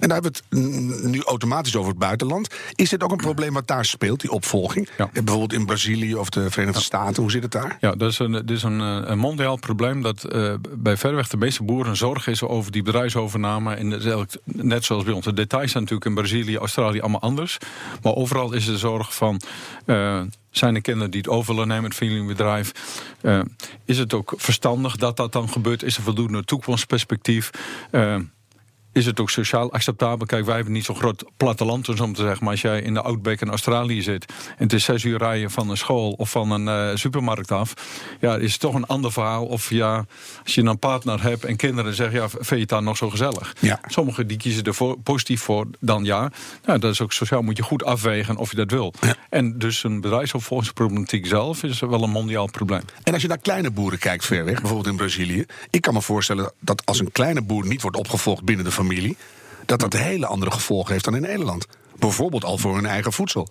En 0.00 0.08
daar 0.08 0.20
hebben 0.22 0.42
we 0.48 0.58
het 0.58 1.04
nu 1.04 1.22
automatisch 1.22 1.76
over 1.76 1.90
het 1.90 1.98
buitenland. 1.98 2.54
Is 2.74 2.88
dit 2.88 3.02
ook 3.02 3.10
een 3.10 3.16
probleem 3.16 3.52
wat 3.52 3.66
daar 3.66 3.84
speelt, 3.84 4.20
die 4.20 4.30
opvolging? 4.30 4.88
Ja. 4.98 5.04
Eh, 5.04 5.22
bijvoorbeeld 5.22 5.52
in 5.52 5.66
Brazilië 5.66 6.14
of 6.14 6.30
de 6.30 6.50
Verenigde 6.50 6.80
Staten, 6.80 7.22
hoe 7.22 7.30
zit 7.30 7.42
het 7.42 7.52
daar? 7.52 7.76
Ja, 7.80 7.92
dat 7.92 8.10
is 8.10 8.18
een, 8.18 8.32
dat 8.32 8.50
is 8.50 8.62
een, 8.62 8.80
een 8.80 9.18
mondiaal 9.18 9.56
probleem 9.56 10.02
dat 10.02 10.26
uh, 10.32 10.54
bij 10.70 10.96
verreweg 10.96 11.28
de 11.28 11.36
meeste 11.36 11.62
boeren 11.62 11.96
zorg 11.96 12.26
is 12.26 12.42
over 12.42 12.72
die 12.72 12.82
bedrijfsovername. 12.82 13.74
En 13.74 13.90
dat 13.90 14.38
net 14.44 14.84
zoals 14.84 15.04
bij 15.04 15.12
ons. 15.12 15.24
De 15.24 15.32
details 15.32 15.70
zijn 15.70 15.82
natuurlijk 15.82 16.10
in 16.10 16.22
Brazilië, 16.22 16.56
Australië 16.56 17.00
allemaal 17.00 17.20
anders. 17.20 17.58
Maar 18.02 18.14
overal 18.14 18.52
is 18.52 18.66
de 18.66 18.78
zorg 18.78 19.14
van. 19.14 19.40
Uh, 19.86 20.20
zijn 20.50 20.74
er 20.74 20.80
kinderen 20.80 21.10
die 21.10 21.20
het 21.20 21.30
over 21.30 21.52
willen 21.52 21.68
nemen, 21.68 21.84
het 21.84 21.94
familiebedrijf? 21.94 22.72
Uh, 23.22 23.40
is 23.84 23.98
het 23.98 24.14
ook 24.14 24.34
verstandig 24.36 24.96
dat 24.96 25.16
dat 25.16 25.32
dan 25.32 25.48
gebeurt? 25.48 25.82
Is 25.82 25.96
er 25.96 26.02
voldoende 26.02 26.44
toekomstperspectief? 26.44 27.50
Uh, 27.92 28.16
is 28.92 29.06
het 29.06 29.20
ook 29.20 29.30
sociaal 29.30 29.72
acceptabel? 29.72 30.26
Kijk, 30.26 30.44
wij 30.44 30.54
hebben 30.54 30.72
niet 30.72 30.84
zo'n 30.84 30.96
groot 30.96 31.24
platteland, 31.36 31.88
om 32.00 32.14
te 32.14 32.22
zeggen. 32.22 32.44
Maar 32.44 32.52
als 32.52 32.60
jij 32.60 32.82
in 32.82 32.94
de 32.94 33.02
Outback 33.02 33.40
in 33.40 33.48
Australië 33.48 34.02
zit... 34.02 34.26
en 34.28 34.64
het 34.64 34.72
is 34.72 34.84
zes 34.84 35.04
uur 35.04 35.18
rijden 35.18 35.50
van 35.50 35.70
een 35.70 35.76
school 35.76 36.12
of 36.12 36.30
van 36.30 36.50
een 36.50 36.90
uh, 36.90 36.96
supermarkt 36.96 37.52
af... 37.52 37.74
ja, 38.20 38.36
is 38.36 38.52
het 38.52 38.60
toch 38.60 38.74
een 38.74 38.86
ander 38.86 39.12
verhaal. 39.12 39.46
Of 39.46 39.70
ja, 39.70 40.04
als 40.44 40.54
je 40.54 40.62
een 40.62 40.78
partner 40.78 41.22
hebt 41.22 41.44
en 41.44 41.56
kinderen 41.56 41.94
zeggen... 41.94 42.20
ja, 42.20 42.28
vind 42.28 42.48
je 42.48 42.56
het 42.56 42.68
dan 42.68 42.84
nog 42.84 42.96
zo 42.96 43.10
gezellig? 43.10 43.56
Ja. 43.60 43.80
Sommigen 43.86 44.26
die 44.26 44.36
kiezen 44.36 44.64
er 44.64 44.74
voor, 44.74 44.98
positief 44.98 45.42
voor 45.42 45.66
dan 45.80 46.04
ja. 46.04 46.30
Nou, 46.64 46.78
dat 46.78 46.92
is 46.92 47.00
ook 47.00 47.12
sociaal, 47.12 47.42
moet 47.42 47.56
je 47.56 47.62
goed 47.62 47.84
afwegen 47.84 48.36
of 48.36 48.50
je 48.50 48.56
dat 48.56 48.70
wil. 48.70 48.94
Ja. 49.00 49.14
En 49.30 49.58
dus 49.58 49.84
een 49.84 50.00
bedrijfsopvolgingsproblematiek 50.00 51.26
zelf... 51.26 51.62
is 51.62 51.80
wel 51.80 52.02
een 52.02 52.10
mondiaal 52.10 52.50
probleem. 52.50 52.82
En 53.02 53.12
als 53.12 53.22
je 53.22 53.28
naar 53.28 53.38
kleine 53.38 53.70
boeren 53.70 53.98
kijkt 53.98 54.24
ver 54.24 54.44
weg, 54.44 54.60
bijvoorbeeld 54.60 54.88
in 54.88 54.96
Brazilië... 54.96 55.44
ik 55.70 55.80
kan 55.80 55.94
me 55.94 56.02
voorstellen 56.02 56.52
dat 56.60 56.86
als 56.86 57.00
een 57.00 57.12
kleine 57.12 57.42
boer 57.42 57.66
niet 57.66 57.82
wordt 57.82 57.96
opgevolgd 57.96 58.44
binnen 58.44 58.64
de 58.64 58.70
familie, 58.80 59.16
dat 59.66 59.80
dat 59.80 59.92
hele 59.92 60.26
andere 60.26 60.50
gevolgen 60.50 60.92
heeft 60.92 61.04
dan 61.04 61.14
in 61.14 61.22
Nederland. 61.22 61.66
Bijvoorbeeld 61.98 62.44
al 62.44 62.58
voor 62.58 62.74
hun 62.74 62.86
eigen 62.86 63.12
voedsel. 63.12 63.48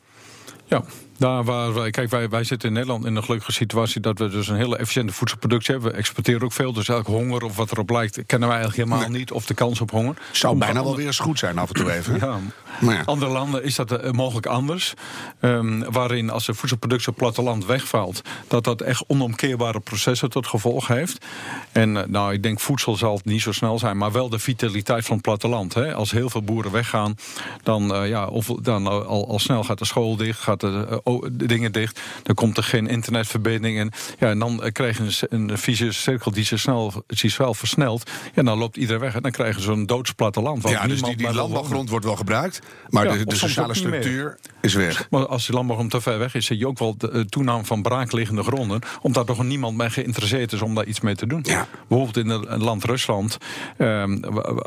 Ja, 0.65 0.83
waar 1.19 1.73
wij, 1.73 1.89
kijk, 1.89 2.09
wij, 2.09 2.29
wij 2.29 2.43
zitten 2.43 2.67
in 2.67 2.73
Nederland 2.73 3.05
in 3.05 3.15
een 3.15 3.23
gelukkige 3.23 3.51
situatie 3.51 4.01
dat 4.01 4.19
we 4.19 4.29
dus 4.29 4.47
een 4.47 4.55
hele 4.55 4.77
efficiënte 4.77 5.13
voedselproductie 5.13 5.73
hebben. 5.73 5.91
We 5.91 5.97
exporteren 5.97 6.41
ook 6.41 6.51
veel, 6.51 6.73
dus 6.73 6.89
eigenlijk 6.89 7.19
honger 7.21 7.43
of 7.43 7.55
wat 7.55 7.71
erop 7.71 7.89
lijkt, 7.89 8.25
kennen 8.25 8.49
wij 8.49 8.57
eigenlijk 8.57 8.89
helemaal 8.89 9.11
niet. 9.11 9.31
Of 9.31 9.45
de 9.45 9.53
kans 9.53 9.81
op 9.81 9.91
honger. 9.91 10.15
Zou 10.31 10.57
bijna 10.57 10.83
wel 10.83 10.95
weer 10.95 11.05
eens 11.05 11.19
goed 11.19 11.39
zijn 11.39 11.57
af 11.57 11.67
en 11.67 11.73
toe 11.73 11.91
even. 11.91 12.19
ja. 12.19 12.39
Maar 12.79 12.95
ja. 12.95 13.01
Andere 13.05 13.31
landen 13.31 13.63
is 13.63 13.75
dat 13.75 14.03
uh, 14.03 14.11
mogelijk 14.11 14.45
anders. 14.45 14.93
Um, 15.41 15.91
waarin 15.91 16.29
als 16.29 16.45
de 16.45 16.53
voedselproductie 16.53 17.09
op 17.09 17.15
platteland 17.15 17.65
wegvalt, 17.65 18.21
dat 18.47 18.63
dat 18.63 18.81
echt 18.81 19.03
onomkeerbare 19.07 19.79
processen 19.79 20.29
tot 20.29 20.47
gevolg 20.47 20.87
heeft. 20.87 21.25
En 21.71 21.95
uh, 21.95 22.03
nou, 22.07 22.33
ik 22.33 22.43
denk 22.43 22.59
voedsel 22.59 22.95
zal 22.95 23.15
het 23.15 23.25
niet 23.25 23.41
zo 23.41 23.51
snel 23.51 23.79
zijn, 23.79 23.97
maar 23.97 24.11
wel 24.11 24.29
de 24.29 24.39
vitaliteit 24.39 25.05
van 25.05 25.13
het 25.13 25.25
platteland. 25.25 25.73
Hè. 25.73 25.93
Als 25.93 26.11
heel 26.11 26.29
veel 26.29 26.43
boeren 26.43 26.71
weggaan, 26.71 27.15
dan, 27.63 27.95
uh, 27.95 28.09
ja, 28.09 28.27
of, 28.27 28.47
dan 28.47 28.87
al, 28.87 29.27
al 29.27 29.39
snel 29.39 29.63
gaat 29.63 29.79
de 29.79 29.85
school 29.85 30.15
dicht, 30.15 30.39
gaat 30.39 30.59
de 30.59 30.69
de 30.69 31.01
dingen 31.31 31.71
dicht. 31.71 31.99
Dan 32.23 32.35
komt 32.35 32.57
er 32.57 32.63
geen 32.63 32.87
internetverbinding. 32.87 33.79
En, 33.79 33.91
ja, 34.19 34.29
en 34.29 34.39
dan 34.39 34.69
krijg 34.71 34.97
je 34.97 35.27
een, 35.29 35.49
een 35.49 35.57
vicieuze 35.57 35.99
cirkel 35.99 36.31
die 36.31 36.43
zich 36.43 36.59
snel, 36.59 37.03
zich 37.07 37.37
wel 37.37 37.53
versnelt. 37.53 38.11
Ja, 38.33 38.43
dan 38.43 38.57
loopt 38.57 38.77
iedereen 38.77 39.01
weg 39.01 39.15
en 39.15 39.21
dan 39.21 39.31
krijgen 39.31 39.61
ze 39.61 39.71
een 39.71 39.85
doodsplatte 39.85 40.41
Ja, 40.63 40.87
dus 40.87 41.01
die, 41.01 41.15
die 41.15 41.33
landbouwgrond 41.33 41.89
wordt 41.89 42.05
wel 42.05 42.15
gebruikt, 42.15 42.59
maar 42.89 43.05
ja, 43.05 43.17
de, 43.17 43.25
de 43.25 43.35
sociale 43.35 43.73
structuur 43.73 44.37
is 44.61 44.73
weg. 44.73 45.07
Maar 45.09 45.27
als 45.27 45.45
die 45.45 45.55
landbouwgrond 45.55 45.91
te 45.91 46.01
ver 46.01 46.19
weg 46.19 46.35
is, 46.35 46.45
zie 46.45 46.57
je 46.57 46.67
ook 46.67 46.79
wel 46.79 46.97
de 46.97 47.11
eh, 47.11 47.21
toename 47.21 47.65
van 47.65 47.81
braakliggende 47.81 48.43
gronden. 48.43 48.81
Omdat 49.01 49.27
toch 49.27 49.43
niemand 49.43 49.77
bij 49.77 49.89
geïnteresseerd 49.89 50.51
is 50.51 50.61
om 50.61 50.75
daar 50.75 50.85
iets 50.85 50.99
mee 50.99 51.15
te 51.15 51.27
doen. 51.27 51.39
Ja. 51.43 51.67
Bijvoorbeeld 51.87 52.17
in 52.17 52.29
het 52.29 52.61
land 52.61 52.83
Rusland, 52.83 53.37
ehm, 53.77 54.19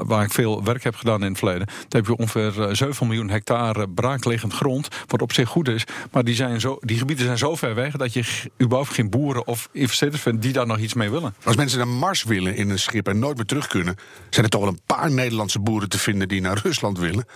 waar 0.07 0.25
ik 0.25 0.33
veel 0.33 0.65
werk 0.65 0.85
heb 0.85 0.95
gedaan 0.95 1.21
in 1.21 1.29
het 1.29 1.39
verleden. 1.39 1.67
Daar 1.67 2.03
heb 2.03 2.07
je 2.07 2.17
ongeveer 2.17 2.53
7 2.53 2.89
eh, 2.89 3.01
miljoen 3.01 3.31
hectare 3.31 3.89
braakliggend 3.89 4.53
grond. 4.53 4.89
Wat 5.07 5.23
op 5.23 5.33
zich 5.33 5.49
goed 5.49 5.69
is, 5.69 5.85
maar 6.13 6.25
die, 6.25 6.32
zijn 6.35 6.61
zo, 6.61 6.79
die 6.81 6.99
gebieden 6.99 7.25
zijn 7.25 7.39
zo 7.39 7.57
ver 7.57 7.75
weg 7.75 7.97
dat 7.97 8.13
je 8.13 8.25
überhaupt 8.63 8.93
geen 8.93 9.11
boeren 9.11 9.47
of 9.47 9.69
investeerders 9.73 10.23
vindt 10.23 10.43
die 10.43 10.53
daar 10.53 10.67
nog 10.67 10.79
iets 10.79 10.95
mee 10.95 11.11
willen. 11.11 11.35
Als 11.45 11.57
mensen 11.57 11.79
naar 11.79 11.89
Mars 11.89 12.23
willen 12.23 12.57
in 12.57 12.71
een 12.71 12.79
schip 12.79 13.09
en 13.09 13.19
nooit 13.19 13.37
meer 13.37 13.47
terug 13.47 13.67
kunnen, 13.67 13.97
zijn 14.31 14.45
er 14.45 14.51
toch 14.51 14.61
wel 14.61 14.71
een 14.71 14.81
paar 14.87 15.11
Nederlandse 15.11 15.59
boeren 15.59 15.89
te 15.89 15.99
vinden 15.99 16.29
die 16.29 16.41
naar 16.41 16.61
Rusland 16.63 16.99
willen. 16.99 17.27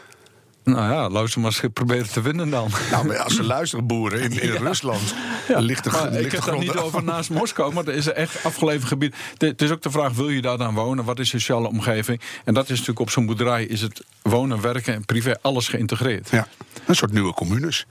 Nou 0.66 0.92
ja, 0.92 1.08
luister 1.08 1.40
maar 1.40 1.50
eens 1.50 1.72
proberen 1.72 2.12
te 2.12 2.20
winnen 2.20 2.50
dan. 2.50 2.70
Nou, 2.90 3.16
als 3.16 3.34
ze 3.34 3.42
luisteren, 3.42 3.86
boeren 3.86 4.20
in, 4.20 4.42
in 4.42 4.56
Rusland, 4.66 5.14
ja. 5.48 5.58
ligt 5.58 5.86
er 5.86 5.92
maar 5.92 6.12
Ik 6.12 6.32
heb 6.32 6.44
het 6.44 6.58
niet 6.58 6.76
over 6.76 7.02
naast 7.02 7.30
Moskou, 7.30 7.72
maar 7.72 7.86
er 7.86 7.94
is 7.94 8.06
een 8.06 8.14
echt 8.14 8.44
afgelegen 8.44 8.86
gebied. 8.86 9.14
Het 9.38 9.62
is 9.62 9.70
ook 9.70 9.82
de 9.82 9.90
vraag, 9.90 10.12
wil 10.12 10.28
je 10.28 10.42
daar 10.42 10.58
dan 10.58 10.74
wonen? 10.74 11.04
Wat 11.04 11.18
is 11.18 11.30
de 11.30 11.38
sociale 11.38 11.68
omgeving? 11.68 12.20
En 12.44 12.54
dat 12.54 12.64
is 12.64 12.70
natuurlijk 12.70 13.00
op 13.00 13.10
zo'n 13.10 13.26
boerderij, 13.26 13.64
is 13.64 13.80
het 13.80 14.04
wonen, 14.22 14.60
werken 14.60 14.94
en 14.94 15.04
privé 15.04 15.36
alles 15.42 15.68
geïntegreerd. 15.68 16.28
Ja, 16.30 16.48
een 16.86 16.96
soort 16.96 17.12
nieuwe 17.12 17.32
communes. 17.32 17.86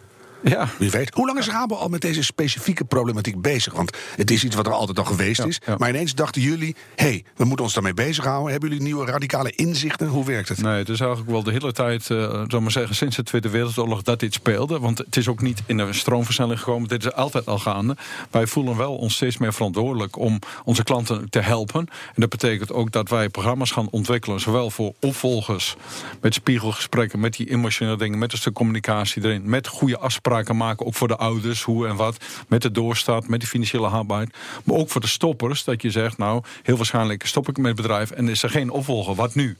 Ja. 0.50 0.70
Wie 0.78 0.92
weet. 0.92 1.14
Hoe 1.14 1.26
lang 1.26 1.40
is 1.40 1.48
Rabo 1.48 1.76
al 1.76 1.90
met 1.90 2.02
deze 2.02 2.24
specifieke 2.24 2.84
problematiek 2.84 3.42
bezig? 3.42 3.74
Want 3.74 3.98
het 4.16 4.32
is 4.32 4.44
iets 4.44 4.56
wat 4.56 4.66
er 4.66 4.72
altijd 4.72 5.00
al 5.00 5.06
geweest 5.06 5.46
is. 5.46 5.62
Maar 5.78 5.90
ineens 5.90 6.16
dachten 6.16 6.42
jullie: 6.42 6.76
hé, 6.96 7.06
hey, 7.06 7.24
we 7.36 7.46
moeten 7.46 7.66
ons 7.66 7.74
daarmee 7.74 7.94
bezighouden. 7.94 8.52
Hebben 8.52 8.70
jullie 8.70 8.84
nieuwe 8.84 9.06
radicale 9.06 9.52
inzichten? 9.52 10.08
Hoe 10.08 10.26
werkt 10.26 10.50
het? 10.50 10.62
Nee, 10.62 10.78
het 10.78 10.90
is 10.90 11.00
eigenlijk 11.00 11.32
wel 11.32 11.44
de 11.44 11.52
hele 11.52 11.72
tijd, 11.72 12.10
uh, 12.10 12.44
zal 12.48 12.62
maar 12.62 12.72
zeggen, 12.72 12.96
sinds 12.96 13.16
de 13.16 13.24
Tweede 13.24 13.50
Wereldoorlog 13.50 14.02
dat 14.02 14.20
dit 14.20 14.34
speelde. 14.34 14.80
Want 14.80 14.98
het 14.98 15.18
is 15.18 15.28
ook 15.28 15.42
niet 15.42 15.62
in 15.66 15.80
een 15.80 15.96
stroomversnelling 15.96 16.60
gekomen. 16.60 16.88
Dit 16.88 17.06
is 17.06 17.14
altijd 17.14 17.46
al 17.46 17.60
gaande. 17.60 17.96
Wij 18.32 18.48
voelen 18.48 18.78
wel 18.78 18.96
ons 18.96 19.16
steeds 19.16 19.38
meer 19.38 19.54
verantwoordelijk 19.54 20.18
om 20.18 20.40
onze 20.64 20.84
klanten 20.84 21.30
te 21.30 21.40
helpen. 21.40 21.80
En 21.90 22.22
dat 22.22 22.30
betekent 22.30 22.72
ook 22.72 22.92
dat 22.92 23.10
wij 23.10 23.30
programma's 23.30 23.72
gaan 23.72 23.90
ontwikkelen, 23.90 24.40
zowel 24.40 24.70
voor 24.70 24.94
opvolgers, 25.00 25.76
met 26.22 26.34
spiegelgesprekken, 26.34 27.20
met 27.20 27.36
die 27.36 27.50
emotionele 27.50 27.98
dingen, 27.98 28.20
met 28.20 28.32
een 28.32 28.38
stuk 28.38 28.54
communicatie 28.54 29.24
erin, 29.24 29.50
met 29.50 29.68
goede 29.68 29.98
afspraken 29.98 30.34
maken, 30.44 30.86
ook 30.86 30.96
voor 30.96 31.08
de 31.08 31.18
ouders, 31.18 31.64
hoe 31.64 31.88
en 31.88 31.96
wat, 31.96 32.18
met 32.48 32.62
de 32.62 32.72
doorstart, 32.72 33.28
met 33.28 33.42
de 33.42 33.48
financiële 33.48 33.88
haalbaarheid. 33.88 34.36
Maar 34.64 34.76
ook 34.76 34.90
voor 34.90 35.02
de 35.02 35.08
stoppers, 35.08 35.64
dat 35.64 35.82
je 35.82 35.92
zegt, 35.92 36.18
nou, 36.18 36.44
heel 36.64 36.78
waarschijnlijk 36.78 37.26
stop 37.26 37.50
ik 37.50 37.58
met 37.58 37.66
het 37.66 37.76
bedrijf 37.76 38.12
en 38.12 38.30
is 38.30 38.44
er 38.44 38.50
geen 38.50 38.70
opvolger, 38.70 39.16
wat 39.16 39.36
nu? 39.36 39.58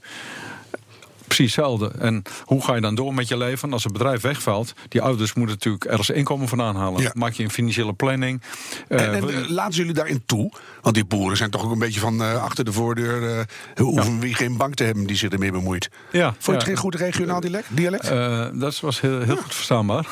Precies 1.36 1.56
hetzelfde. 1.56 1.98
En 1.98 2.22
hoe 2.44 2.64
ga 2.64 2.74
je 2.74 2.80
dan 2.80 2.94
door 2.94 3.14
met 3.14 3.28
je 3.28 3.36
leven? 3.36 3.72
Als 3.72 3.84
het 3.84 3.92
bedrijf 3.92 4.20
wegvalt, 4.20 4.72
die 4.88 5.02
ouders 5.02 5.34
moeten 5.34 5.54
natuurlijk 5.54 5.84
ergens 5.84 6.10
inkomen 6.10 6.48
vandaan 6.48 6.76
halen. 6.76 7.10
Maak 7.14 7.32
je 7.32 7.42
een 7.42 7.50
financiële 7.50 7.92
planning. 7.92 8.42
En, 8.88 9.14
en 9.14 9.28
uh, 9.28 9.48
laten 9.48 9.74
jullie 9.74 9.92
daarin 9.92 10.22
toe? 10.26 10.52
Want 10.82 10.94
die 10.94 11.04
boeren 11.04 11.36
zijn 11.36 11.50
toch 11.50 11.64
ook 11.64 11.72
een 11.72 11.78
beetje 11.78 12.00
van 12.00 12.22
uh, 12.22 12.42
achter 12.42 12.64
de 12.64 12.72
voordeur. 12.72 13.22
Uh, 13.22 13.40
hoeven 13.74 14.12
ja. 14.12 14.18
wie 14.18 14.34
geen 14.34 14.56
bank 14.56 14.74
te 14.74 14.84
hebben 14.84 15.06
die 15.06 15.16
zich 15.16 15.30
ermee 15.30 15.52
bemoeit. 15.52 15.90
Ja, 16.12 16.28
Vond 16.30 16.44
je 16.44 16.52
het 16.52 16.62
geen 16.62 16.76
goed 16.76 16.94
regionaal 16.94 17.40
dialect? 17.40 18.08
dat 18.60 18.80
was 18.80 19.00
heel, 19.00 19.20
heel 19.20 19.36
goed 19.36 19.54
verstaanbaar. 19.54 20.06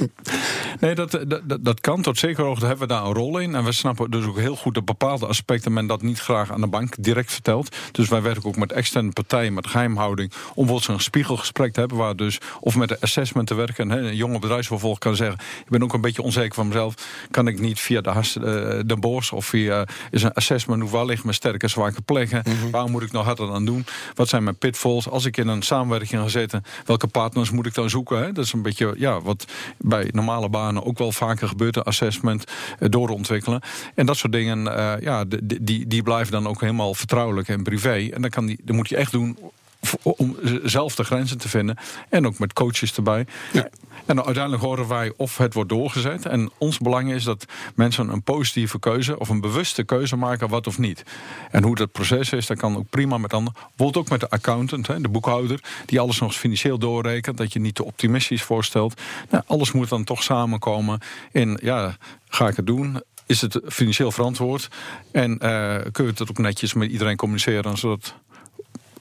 nee, 0.80 0.94
dat, 0.94 1.10
dat, 1.10 1.64
dat 1.64 1.80
kan. 1.80 2.02
Tot 2.02 2.18
zeker 2.18 2.44
hoogte 2.44 2.66
hebben 2.66 2.88
we 2.88 2.94
daar 2.94 3.04
een 3.04 3.14
rol 3.14 3.38
in. 3.38 3.54
En 3.54 3.64
we 3.64 3.72
snappen 3.72 4.10
dus 4.10 4.24
ook 4.24 4.38
heel 4.38 4.56
goed 4.56 4.74
de 4.74 4.82
bepaalde 4.82 5.26
aspecten 5.26 5.72
men 5.72 5.86
dat 5.86 6.02
niet 6.02 6.20
graag 6.20 6.52
aan 6.52 6.60
de 6.60 6.66
bank 6.66 6.94
direct 6.98 7.32
vertelt. 7.32 7.76
Dus 7.92 8.08
wij 8.08 8.22
werken 8.22 8.44
ook 8.44 8.56
met 8.56 8.72
externe 8.72 9.10
partijen, 9.10 9.54
met 9.54 9.66
geheimhouding 9.66 10.32
om 10.48 10.54
bijvoorbeeld 10.54 10.82
zo'n 10.82 11.00
spiegelgesprek 11.00 11.72
te 11.72 11.80
hebben, 11.80 11.98
waar 11.98 12.16
dus 12.16 12.38
of 12.60 12.76
met 12.76 12.88
de 12.88 13.00
assessment 13.00 13.46
te 13.46 13.54
werken. 13.54 13.90
Hè, 13.90 13.98
een 13.98 14.16
jonge 14.16 14.38
bedrijfsvervolg 14.38 14.98
kan 14.98 15.16
zeggen: 15.16 15.38
Ik 15.60 15.70
ben 15.70 15.82
ook 15.82 15.92
een 15.92 16.00
beetje 16.00 16.22
onzeker 16.22 16.54
van 16.54 16.66
mezelf. 16.66 16.94
Kan 17.30 17.46
ik 17.46 17.60
niet 17.60 17.80
via 17.80 18.00
de, 18.00 18.10
has, 18.10 18.36
uh, 18.36 18.44
de 18.86 18.96
bos 19.00 19.32
of 19.32 19.46
via 19.46 19.84
is 20.10 20.22
een 20.22 20.32
assessment, 20.32 20.82
hoe 20.82 20.90
waar 20.90 21.04
liggen 21.04 21.24
mijn 21.24 21.36
sterke 21.36 21.64
en 21.64 21.70
zwakke 21.70 22.02
plekken? 22.02 22.42
Mm 22.46 22.70
Waar 22.70 22.90
moet 22.90 23.02
ik 23.02 23.12
nog 23.12 23.24
harder 23.24 23.52
aan 23.52 23.64
doen? 23.64 23.86
Wat 24.14 24.28
zijn 24.28 24.44
mijn 24.44 24.56
pitfalls? 24.56 25.08
Als 25.08 25.24
ik 25.24 25.36
in 25.36 25.48
een 25.48 25.62
samenwerking 25.62 26.22
ga 26.22 26.28
zitten, 26.28 26.64
welke 26.84 27.06
partners 27.06 27.50
moet 27.50 27.66
ik 27.66 27.74
dan 27.74 27.90
zoeken? 27.90 28.18
Hè? 28.18 28.32
Dat 28.32 28.44
is 28.44 28.52
een 28.52 28.62
beetje 28.62 28.94
ja, 28.96 29.20
wat 29.20 29.44
bij 29.78 30.08
normale 30.12 30.48
banen 30.48 30.84
ook 30.84 30.98
wel 30.98 31.12
vaker 31.12 31.48
gebeurt: 31.48 31.76
een 31.76 31.82
assessment 31.82 32.44
uh, 32.78 32.88
doorontwikkelen. 32.88 33.60
En 33.94 34.06
dat 34.06 34.16
soort 34.16 34.32
dingen, 34.32 34.66
uh, 34.66 34.92
ja, 35.00 35.24
die, 35.24 35.62
die, 35.62 35.86
die 35.86 36.02
blijven 36.02 36.32
dan 36.32 36.46
ook 36.46 36.60
helemaal 36.60 36.94
vertrouwelijk 36.94 37.48
en 37.48 37.62
privé. 37.62 38.08
En 38.12 38.20
dan, 38.20 38.30
kan 38.30 38.46
die, 38.46 38.58
dan 38.64 38.76
moet 38.76 38.88
je 38.88 38.96
echt 38.96 39.12
doen 39.12 39.38
om 40.02 40.36
zelf 40.62 40.94
de 40.94 41.04
grenzen 41.04 41.38
te 41.38 41.48
vinden. 41.48 41.76
En 42.08 42.26
ook 42.26 42.38
met 42.38 42.52
coaches 42.52 42.94
erbij. 42.94 43.26
Ja. 43.52 43.68
En 44.06 44.24
uiteindelijk 44.24 44.62
horen 44.62 44.88
wij 44.88 45.12
of 45.16 45.36
het 45.36 45.54
wordt 45.54 45.68
doorgezet. 45.68 46.26
En 46.26 46.50
ons 46.58 46.78
belang 46.78 47.12
is 47.12 47.24
dat 47.24 47.44
mensen 47.74 48.08
een 48.08 48.22
positieve 48.22 48.78
keuze 48.78 49.18
of 49.18 49.28
een 49.28 49.40
bewuste 49.40 49.84
keuze 49.84 50.16
maken, 50.16 50.48
wat 50.48 50.66
of 50.66 50.78
niet. 50.78 51.02
En 51.50 51.62
hoe 51.62 51.74
dat 51.74 51.92
proces 51.92 52.32
is, 52.32 52.46
dat 52.46 52.58
kan 52.58 52.76
ook 52.76 52.90
prima 52.90 53.18
met 53.18 53.32
anderen. 53.32 53.58
Bijvoorbeeld 53.60 54.04
ook 54.04 54.10
met 54.10 54.20
de 54.20 54.30
accountant, 54.30 54.86
de 54.86 55.08
boekhouder, 55.08 55.60
die 55.86 56.00
alles 56.00 56.18
nog 56.18 56.28
eens 56.28 56.38
financieel 56.38 56.78
doorrekent. 56.78 57.36
Dat 57.36 57.52
je 57.52 57.60
niet 57.60 57.74
te 57.74 57.84
optimistisch 57.84 58.42
voorstelt. 58.42 59.00
Nou, 59.30 59.44
alles 59.46 59.72
moet 59.72 59.88
dan 59.88 60.04
toch 60.04 60.22
samenkomen 60.22 61.00
in, 61.32 61.58
ja, 61.62 61.96
ga 62.28 62.48
ik 62.48 62.56
het 62.56 62.66
doen? 62.66 63.02
Is 63.26 63.40
het 63.40 63.60
financieel 63.66 64.12
verantwoord? 64.12 64.68
En 65.12 65.30
uh, 65.30 65.76
kun 65.92 66.04
je 66.04 66.10
het 66.10 66.30
ook 66.30 66.38
netjes 66.38 66.74
met 66.74 66.90
iedereen 66.90 67.16
communiceren, 67.16 67.78
zodat 67.78 68.14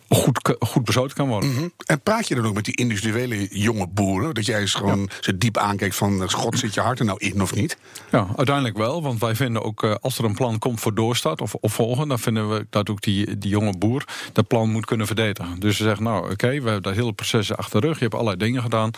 goed, 0.10 0.56
goed 0.60 0.84
besloten 0.84 1.15
kan 1.15 1.28
worden. 1.28 1.54
Mhm. 1.54 1.67
En 1.86 2.02
praat 2.02 2.28
je 2.28 2.36
dan 2.36 2.45
ook 2.45 2.54
met 2.54 2.65
die 2.65 2.76
individuele 2.76 3.48
jonge 3.48 3.88
boeren? 3.88 4.34
Dat 4.34 4.45
jij 4.45 4.60
eens 4.60 4.74
gewoon 4.74 5.10
ze 5.19 5.38
diep 5.38 5.58
aankijkt 5.58 5.95
van... 5.95 6.32
God, 6.32 6.60
zit 6.60 6.74
je 6.74 6.82
hart 6.82 7.00
er 7.00 7.06
nou 7.06 7.19
in 7.19 7.41
of 7.41 7.56
niet? 7.56 7.78
Ja, 8.12 8.28
uiteindelijk 8.36 8.78
wel. 8.78 9.02
Want 9.02 9.19
wij 9.19 9.36
vinden 9.36 9.63
ook, 9.63 9.84
eh, 9.84 9.95
als 10.02 10.17
er 10.17 10.24
een 10.24 10.36
plan 10.36 10.60
komt 10.60 10.80
voor 10.80 10.95
doorstart 10.95 11.41
of 11.41 11.54
opvolgen... 11.54 12.08
dan 12.08 12.19
vinden 12.19 12.50
we 12.50 12.67
dat 12.69 12.89
ook 12.89 13.02
die, 13.02 13.38
die 13.38 13.50
jonge 13.50 13.78
boer 13.78 14.04
dat 14.34 14.48
plan 14.48 14.69
moet 14.72 14.86
kunnen 14.86 15.08
verdedigen. 15.08 15.60
Dus 15.60 15.78
ze 15.78 15.84
zeggen, 15.84 16.04
nou 16.04 16.32
oké, 16.32 16.48
we 16.48 16.54
hebben 16.54 16.82
dat 16.82 16.95
hele 16.95 17.13
proces 17.13 17.56
achter 17.56 17.82
de 17.82 17.88
rug. 17.88 17.95
Je 17.95 18.04
hebt 18.04 18.13
allerlei 18.13 18.38
dingen 18.38 18.62
gedaan. 18.62 18.91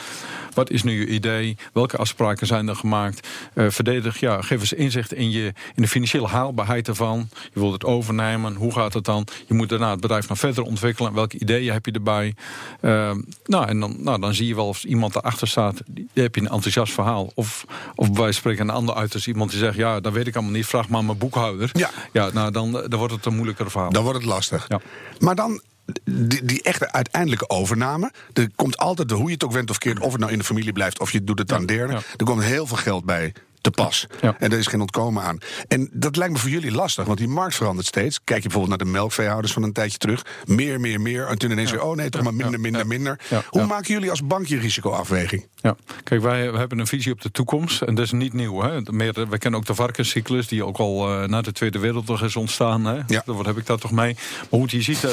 Wat 0.54 0.70
is 0.70 0.84
nu 0.84 1.00
je 1.00 1.08
idee? 1.08 1.58
Welke 1.74 1.98
afspraken 1.98 2.48
zijn 2.48 2.68
er 2.68 2.76
gemaakt? 2.76 3.28
Uh, 3.54 3.70
verdedig, 3.70 4.20
ja, 4.20 4.42
geef 4.42 4.60
eens 4.60 4.74
inzicht 4.74 5.14
in, 5.14 5.32
je, 5.32 5.54
in 5.76 5.82
de 5.82 5.88
financiële 5.88 6.28
haalbaarheid 6.28 6.88
ervan. 6.88 7.30
Je 7.54 7.60
wilt 7.60 7.74
het 7.74 7.86
overnemen. 7.86 8.56
Hoe 8.56 8.74
gaat 8.74 8.94
het 8.94 9.06
dan? 9.06 9.28
Je 9.48 9.54
moet 9.54 9.70
daarna 9.70 9.92
het 9.92 10.02
bedrijf 10.02 10.30
nog 10.30 10.38
verder 10.38 10.64
ontwikkelen. 10.64 11.01
Welke 11.10 11.40
ideeën 11.40 11.74
heb 11.74 11.86
je 11.86 11.92
erbij? 11.92 12.36
Uh, 12.82 13.12
nou, 13.46 13.68
en 13.68 13.80
dan, 13.80 13.96
nou, 14.00 14.20
dan 14.20 14.34
zie 14.34 14.48
je 14.48 14.56
wel 14.56 14.68
of 14.68 14.84
iemand 14.84 15.16
erachter 15.16 15.48
staat. 15.48 15.82
Die, 15.86 16.10
heb 16.14 16.36
je 16.36 16.42
een 16.42 16.48
enthousiast 16.48 16.94
verhaal. 16.94 17.32
Of, 17.36 17.66
of 17.96 18.18
wij 18.18 18.32
spreken 18.32 18.70
een 18.70 18.76
ander 18.76 18.96
uit 18.96 19.14
als 19.14 19.28
iemand 19.28 19.50
die 19.50 19.60
zegt... 19.60 19.76
ja, 19.76 20.00
dat 20.00 20.14
weet 20.14 20.28
ik 20.28 20.36
allemaal 20.36 20.54
niet, 20.54 20.66
vraag 20.66 20.90
maar 20.90 21.06
mijn 21.06 21.18
boekhouder. 21.18 21.70
Ja, 21.74 21.90
ja 22.12 22.30
nou, 22.34 22.52
dan, 22.52 22.72
dan 22.72 22.96
wordt 22.96 23.14
het 23.14 23.26
een 23.26 23.36
moeilijker 23.36 23.72
verhaal. 23.72 23.92
Dan 23.92 24.04
wordt 24.04 24.20
het 24.20 24.28
lastig. 24.28 24.66
Ja. 24.68 24.80
Maar 25.20 25.36
dan 25.36 25.62
die, 26.04 26.46
die, 26.46 26.62
echte 26.62 26.92
uiteindelijke 26.92 27.50
overname. 27.50 28.12
Er 28.34 28.50
komt 28.56 28.78
altijd, 28.78 29.12
hoe 29.12 29.26
je 29.26 29.34
het 29.34 29.44
ook 29.44 29.52
went 29.52 29.70
of 29.70 29.78
keert, 29.78 30.00
of 30.00 30.12
het 30.12 30.20
nou 30.20 30.32
in 30.32 30.38
de 30.38 30.44
familie 30.44 30.74
blijft 30.74 31.00
of 31.00 31.12
je 31.12 31.24
doet 31.24 31.40
het 31.40 31.52
aan 31.52 31.66
derde. 31.66 31.94
Er 31.94 32.26
komt 32.26 32.44
heel 32.44 32.68
veel 32.68 32.78
geld 32.78 33.06
bij 33.06 33.34
te 33.62 33.72
pas. 33.72 34.08
En 34.22 34.52
er 34.52 34.58
is 34.58 34.68
geen 34.68 34.82
ontkomen 34.82 35.24
aan. 35.24 35.38
En 35.68 35.90
dat 35.94 36.16
lijkt 36.16 36.34
me 36.34 36.40
voor 36.40 36.50
jullie 36.50 36.72
lastig, 36.72 37.06
want 37.06 37.18
die 37.18 37.28
markt 37.28 37.56
verandert 37.56 37.88
steeds. 37.88 38.20
Kijk 38.24 38.44
je 38.44 38.50
bijvoorbeeld 38.50 38.78
naar 38.78 38.88
de 38.88 38.98
melkveehouders 38.98 39.54
van 39.54 39.64
een 39.64 39.74
tijdje 39.74 39.98
terug. 39.98 40.26
Meer, 40.46 40.80
meer, 40.80 41.02
meer. 41.02 41.28
En 41.28 41.38
toen 41.38 41.52
ineens 41.52 41.72
weer, 41.72 41.84
oh 41.84 41.96
nee, 41.96 42.10
toch 42.10 42.24
maar 42.24 42.34
minder, 42.34 42.60
minder, 42.60 42.88
minder. 42.88 43.20
Hoe 43.50 43.66
maken 43.66 43.94
jullie 43.94 44.10
als 44.10 44.26
bank 44.26 44.48
je 44.48 44.60
risicoafweging? 44.60 45.48
Ja, 45.56 45.76
kijk, 46.04 46.22
wij 46.22 46.42
hebben 46.42 46.80
een 46.80 46.88
visie 46.88 47.12
op 47.12 47.22
de 47.22 47.32
toekomst. 47.32 47.82
En 47.82 47.96
dat 47.96 48.06
is 48.06 48.12
niet 48.12 48.34
nieuw. 48.34 48.62
Hè? 48.62 48.82
Meer, 48.82 49.30
we 49.30 49.38
kennen 49.38 49.60
ook 49.60 49.66
de 49.66 49.76
varkenscyclus, 49.76 50.48
die 50.48 50.66
ook 50.66 50.78
al 50.78 51.22
uh, 51.22 51.28
na 51.28 51.42
de 51.42 51.52
Tweede 51.52 51.80
Wereldoorlog 51.80 52.26
is 52.26 52.36
ontstaan. 52.36 52.86
Hè? 52.86 53.02
Ja. 53.08 53.24
Wat 53.26 53.46
heb 53.46 53.58
ik 53.58 53.66
daar 53.66 53.78
toch 53.78 53.92
mee? 53.92 54.16
Maar 54.50 54.60
goed, 54.60 54.72
je 54.72 54.82
ziet, 54.82 55.04
uh, 55.04 55.12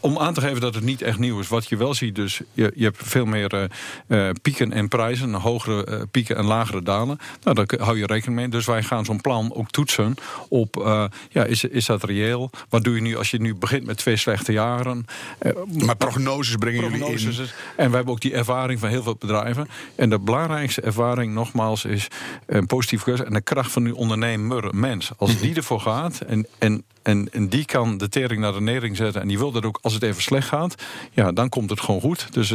om 0.00 0.18
aan 0.18 0.34
te 0.34 0.40
geven 0.40 0.60
dat 0.60 0.74
het 0.74 0.84
niet 0.84 1.02
echt 1.02 1.18
nieuw 1.18 1.38
is. 1.38 1.48
Wat 1.48 1.68
je 1.68 1.76
wel 1.76 1.94
ziet, 1.94 2.14
dus 2.14 2.40
je, 2.52 2.72
je 2.74 2.84
hebt 2.84 2.96
veel 3.00 3.24
meer 3.24 3.68
uh, 4.08 4.30
pieken 4.42 4.72
en 4.72 4.88
prijzen. 4.88 5.34
Hogere 5.34 6.06
pieken 6.10 6.36
en 6.36 6.44
lagere 6.44 6.82
dalen. 6.82 7.18
Nou, 7.42 7.56
daar 7.56 7.66
hou 7.78 7.98
je 7.98 8.06
rekening 8.06 8.38
mee. 8.38 8.48
Dus 8.48 8.66
wij 8.66 8.82
gaan 8.82 9.04
zo'n 9.04 9.20
plan 9.20 9.54
ook 9.54 9.70
toetsen 9.70 10.14
op, 10.48 10.76
uh, 10.76 11.04
ja, 11.28 11.44
is, 11.44 11.64
is 11.64 11.86
dat 11.86 12.04
reëel? 12.04 12.50
Wat 12.68 12.84
doe 12.84 12.94
je 12.94 13.00
nu 13.00 13.16
als 13.16 13.30
je 13.30 13.40
nu 13.40 13.54
begint 13.54 13.86
met 13.86 13.96
twee 13.96 14.16
slechte 14.16 14.52
jaren? 14.52 15.06
Uh, 15.42 15.52
maar 15.84 15.96
prognoses 15.96 16.56
brengen 16.56 16.80
prognoses 16.80 17.22
jullie 17.22 17.40
in? 17.40 17.48
En 17.76 17.90
we 17.90 17.96
hebben 17.96 18.14
ook 18.14 18.20
die 18.20 18.34
ervaring 18.34 18.80
van 18.80 18.88
heel 18.88 19.02
veel 19.02 19.16
bedrijven. 19.18 19.68
En 19.94 20.10
de 20.10 20.18
belangrijkste 20.18 20.80
ervaring, 20.80 21.34
nogmaals, 21.34 21.84
is 21.84 22.08
een 22.46 22.66
positieve 22.66 23.04
keuze 23.04 23.24
en 23.24 23.32
de 23.32 23.40
kracht 23.40 23.72
van 23.72 23.84
uw 23.84 23.94
ondernemer, 23.94 24.74
mens. 24.74 25.10
Als 25.16 25.32
mhm. 25.32 25.42
die 25.42 25.54
ervoor 25.54 25.80
gaat 25.80 26.20
en, 26.20 26.46
en 26.58 26.84
en, 27.02 27.28
en, 27.32 27.48
die 27.48 27.64
kan 27.64 27.98
de 27.98 28.08
tering 28.08 28.40
naar 28.40 28.52
de 28.52 28.60
nering 28.60 28.96
zetten. 28.96 29.20
En 29.20 29.28
die 29.28 29.38
wil 29.38 29.52
dat 29.52 29.64
ook 29.64 29.78
als 29.82 29.94
het 29.94 30.02
even 30.02 30.22
slecht 30.22 30.48
gaat. 30.48 30.74
Ja, 31.12 31.32
dan 31.32 31.48
komt 31.48 31.70
het 31.70 31.80
gewoon 31.80 32.00
goed. 32.00 32.32
Dus 32.32 32.50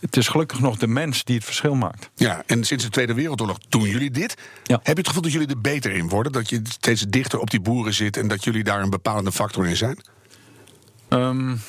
het 0.00 0.16
is 0.16 0.28
gelukkig 0.28 0.60
nog 0.60 0.76
de 0.76 0.86
mens 0.86 1.24
die 1.24 1.36
het 1.36 1.44
verschil 1.44 1.74
maakt. 1.74 2.10
Ja, 2.14 2.42
en 2.46 2.64
sinds 2.64 2.84
de 2.84 2.90
Tweede 2.90 3.14
Wereldoorlog 3.14 3.58
doen 3.68 3.88
jullie 3.88 4.10
dit. 4.10 4.36
Ja. 4.64 4.80
Heb 4.82 4.86
je 4.86 4.92
het 4.92 5.06
gevoel 5.06 5.22
dat 5.22 5.32
jullie 5.32 5.48
er 5.48 5.60
beter 5.60 5.92
in 5.92 6.08
worden? 6.08 6.32
Dat 6.32 6.50
je 6.50 6.60
steeds 6.68 7.04
dichter 7.08 7.38
op 7.38 7.50
die 7.50 7.60
boeren 7.60 7.94
zit 7.94 8.16
en 8.16 8.28
dat 8.28 8.44
jullie 8.44 8.64
daar 8.64 8.82
een 8.82 8.90
bepalende 8.90 9.32
factor 9.32 9.66
in 9.66 9.76
zijn? 9.76 9.98
Um, 11.08 11.60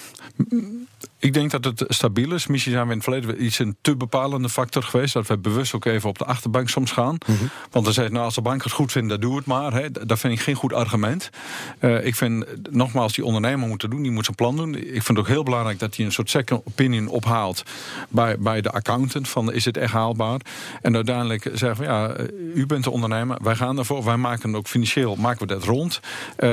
ik 1.20 1.34
denk 1.34 1.52
dat 1.52 1.64
het 1.64 1.86
stabiel 1.88 2.34
is. 2.34 2.48
Misschien 2.48 2.74
zijn 2.74 2.86
we 2.86 2.92
in 2.92 2.98
het 2.98 3.08
verleden 3.08 3.44
iets 3.44 3.60
een 3.60 3.78
te 3.82 3.96
bepalende 3.96 4.50
factor 4.50 4.84
geweest. 4.84 5.14
Dat 5.14 5.28
we 5.28 5.38
bewust 5.38 5.74
ook 5.74 5.86
even 5.86 6.10
op 6.10 6.18
de 6.18 6.26
achterbank 6.26 6.70
soms 6.70 6.92
gaan. 6.92 7.18
Mhm. 7.26 7.46
Want 7.72 7.86
dan 7.86 7.94
zeggen 7.94 8.14
nou, 8.14 8.26
als 8.26 8.36
de 8.36 8.42
bank 8.42 8.64
het 8.64 8.72
goed 8.72 8.92
vindt, 8.92 9.10
dan 9.10 9.20
doe 9.20 9.36
het 9.36 9.46
maar. 9.46 9.74
Hè. 9.74 9.92
Dat 9.92 10.20
vind 10.20 10.34
ik 10.34 10.40
geen 10.40 10.56
goed 10.56 10.74
argument. 10.74 11.30
Uh, 11.80 12.06
ik 12.06 12.16
vind, 12.16 12.46
nogmaals, 12.72 13.14
die 13.14 13.26
ondernemer 13.26 13.68
moet 13.68 13.82
het 13.82 13.92
doen. 13.92 14.02
Die 14.02 14.12
moet 14.12 14.24
zijn 14.26 14.36
plan 14.36 14.56
doen. 14.56 14.76
Ik 14.76 15.04
vind 15.04 15.08
het 15.08 15.18
ook 15.18 15.28
heel 15.28 15.44
belangrijk 15.44 15.80
dat 15.80 15.96
hij 15.96 16.06
een 16.06 16.12
soort 16.12 16.30
second 16.30 16.62
opinion 16.66 17.08
ophaalt... 17.08 17.64
bij, 18.10 18.40
bij 18.40 18.62
de 18.62 18.72
accountant, 18.72 19.30
van 19.30 19.54
is 19.54 19.66
het 19.66 19.78
echt 19.78 19.94
haalbaar? 19.94 20.40
En 20.82 20.96
uiteindelijk 20.96 21.50
zeggen 21.54 21.78
we, 21.78 21.84
ja, 21.84 22.16
u 22.56 22.66
bent 22.66 22.84
de 22.84 22.90
ondernemer. 22.90 23.38
Wij 23.44 23.56
gaan 23.56 23.78
ervoor. 23.78 24.04
Wij 24.04 24.18
maken 24.18 24.56
ook 24.56 24.68
financieel, 24.68 25.16
maken 25.16 25.40
we 25.40 25.54
dat 25.54 25.64
rond. 25.64 26.00
Uh, 26.40 26.50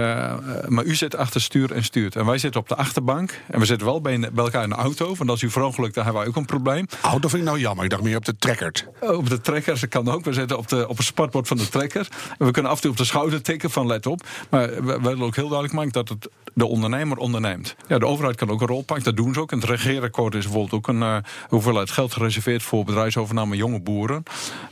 maar 0.68 0.85
u 0.85 0.94
zit 0.94 1.16
achter 1.16 1.40
stuur 1.40 1.72
en 1.72 1.85
stuurt. 1.85 2.16
En 2.16 2.27
wij 2.27 2.38
zitten 2.38 2.61
op 2.61 2.68
de 2.68 2.77
achterbank. 2.77 3.40
En 3.46 3.61
we 3.61 3.66
zitten 3.66 3.87
wel 3.87 4.00
bij, 4.00 4.18
bij 4.33 4.44
elkaar 4.54 4.70
in 4.70 4.76
de 4.76 4.88
auto. 4.88 5.14
Want 5.14 5.30
als 5.30 5.42
u 5.42 5.50
verongelukt, 5.50 5.94
dan 5.94 6.04
hebben 6.04 6.22
wij 6.22 6.30
ook 6.30 6.36
een 6.36 6.44
probleem. 6.44 6.86
Auto 7.00 7.28
vind 7.28 7.42
ik 7.42 7.48
nou 7.48 7.60
jammer. 7.60 7.84
Ik 7.84 7.90
dacht 7.90 8.02
meer 8.02 8.16
op 8.16 8.24
de 8.24 8.36
trekker. 8.36 8.72
Oh, 9.00 9.16
op 9.16 9.28
de 9.28 9.40
trekker, 9.40 9.80
dat 9.80 9.88
kan 9.88 10.08
ook. 10.08 10.24
We 10.24 10.32
zitten 10.32 10.58
op, 10.58 10.68
de, 10.68 10.88
op 10.88 10.98
een 10.98 11.04
spatbord 11.04 11.48
van 11.48 11.56
de 11.56 11.68
trekker. 11.68 12.08
En 12.38 12.46
we 12.46 12.52
kunnen 12.52 12.70
af 12.70 12.76
en 12.76 12.82
toe 12.82 12.90
op 12.90 12.96
de 12.96 13.04
schouder 13.04 13.42
tikken 13.42 13.70
van 13.70 13.86
let 13.86 14.06
op. 14.06 14.26
Maar 14.50 14.84
we, 14.84 15.00
willen 15.00 15.22
ook 15.22 15.36
heel 15.36 15.48
duidelijk 15.48 15.72
maken 15.72 15.92
dat 15.92 16.08
het 16.08 16.28
de 16.54 16.66
ondernemer 16.66 17.16
onderneemt. 17.16 17.76
Ja, 17.88 17.98
de 17.98 18.06
overheid 18.06 18.36
kan 18.36 18.50
ook 18.50 18.60
een 18.60 18.66
rol 18.66 18.82
pakken. 18.82 19.04
Dat 19.04 19.16
doen 19.16 19.34
ze 19.34 19.40
ook. 19.40 19.52
En 19.52 19.58
het 19.58 19.68
regeerakkoord 19.68 20.34
is 20.34 20.44
bijvoorbeeld 20.44 20.72
ook 20.72 20.88
een 20.88 21.00
uh, 21.00 21.16
hoeveelheid 21.48 21.90
geld 21.90 22.12
gereserveerd 22.12 22.62
voor 22.62 22.84
bedrijfsovername 22.84 23.56
jonge 23.56 23.80
boeren. 23.80 24.22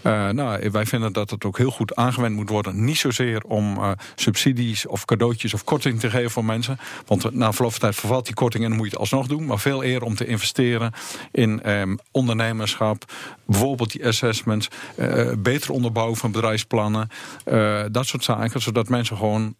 Uh, 0.02 0.28
nou, 0.28 0.70
wij 0.70 0.86
vinden 0.86 1.12
dat 1.12 1.30
het 1.30 1.44
ook 1.44 1.58
heel 1.58 1.70
goed 1.70 1.94
aangewend 1.94 2.36
moet 2.36 2.48
worden. 2.48 2.84
Niet 2.84 2.98
zozeer 2.98 3.42
om 3.42 3.76
uh, 3.76 3.90
subsidies 4.14 4.86
of 4.86 5.04
cadeautjes 5.04 5.54
of 5.54 5.64
korting 5.64 6.00
te 6.00 6.10
geven 6.10 6.30
voor 6.30 6.44
mensen. 6.44 6.78
Want 7.06 7.34
na 7.34 7.52
verloop 7.52 7.70
van 7.70 7.80
tijd 7.80 7.94
vervalt 7.94 8.24
die 8.24 8.34
korting 8.34 8.62
en 8.64 8.68
dan 8.68 8.78
moet 8.78 8.86
je 8.86 8.92
het 8.92 9.00
alsnog 9.00 9.26
doen. 9.26 9.46
Maar 9.46 9.58
veel 9.58 9.71
eerder 9.80 10.08
om 10.08 10.14
te 10.14 10.26
investeren 10.26 10.92
in 11.30 11.70
um, 11.70 11.98
ondernemerschap. 12.10 13.12
Bijvoorbeeld 13.46 13.92
die 13.92 14.06
assessments. 14.06 14.68
Uh, 14.96 15.32
beter 15.38 15.72
onderbouwen 15.72 16.16
van 16.16 16.32
bedrijfsplannen. 16.32 17.08
Uh, 17.46 17.84
dat 17.90 18.06
soort 18.06 18.24
zaken. 18.24 18.62
Zodat 18.62 18.88
mensen 18.88 19.16
gewoon 19.16 19.54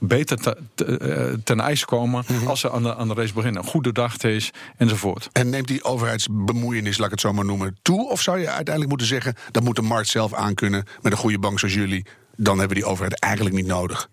beter 0.00 0.36
te, 0.36 0.56
te, 0.74 1.00
uh, 1.32 1.38
ten 1.44 1.60
ijs 1.60 1.84
komen 1.84 2.24
mm 2.28 2.38
-hmm. 2.38 2.46
als 2.46 2.60
ze 2.60 2.70
aan 2.70 2.82
de, 2.82 2.96
aan 2.96 3.08
de 3.08 3.14
race 3.14 3.32
beginnen. 3.32 3.64
Goede 3.64 3.92
dag 3.92 4.16
is 4.16 4.50
enzovoort. 4.76 5.28
En 5.32 5.50
neemt 5.50 5.68
die 5.68 5.84
overheidsbemoeienis, 5.84 6.96
laat 6.96 7.06
ik 7.06 7.12
het 7.12 7.20
zo 7.20 7.32
maar 7.32 7.44
noemen, 7.44 7.76
toe? 7.82 8.10
Of 8.10 8.20
zou 8.20 8.38
je 8.38 8.46
uiteindelijk 8.46 8.88
moeten 8.88 9.06
zeggen, 9.06 9.34
dat 9.50 9.62
moet 9.62 9.76
de 9.76 9.82
markt 9.82 10.08
zelf 10.08 10.34
aankunnen 10.34 10.84
met 11.02 11.12
een 11.12 11.18
goede 11.18 11.38
bank 11.38 11.58
zoals 11.58 11.74
jullie? 11.74 12.06
Dan 12.36 12.58
hebben 12.58 12.76
we 12.76 12.82
die 12.82 12.92
overheid 12.92 13.20
eigenlijk 13.20 13.54
niet 13.54 13.66
nodig. 13.66 14.08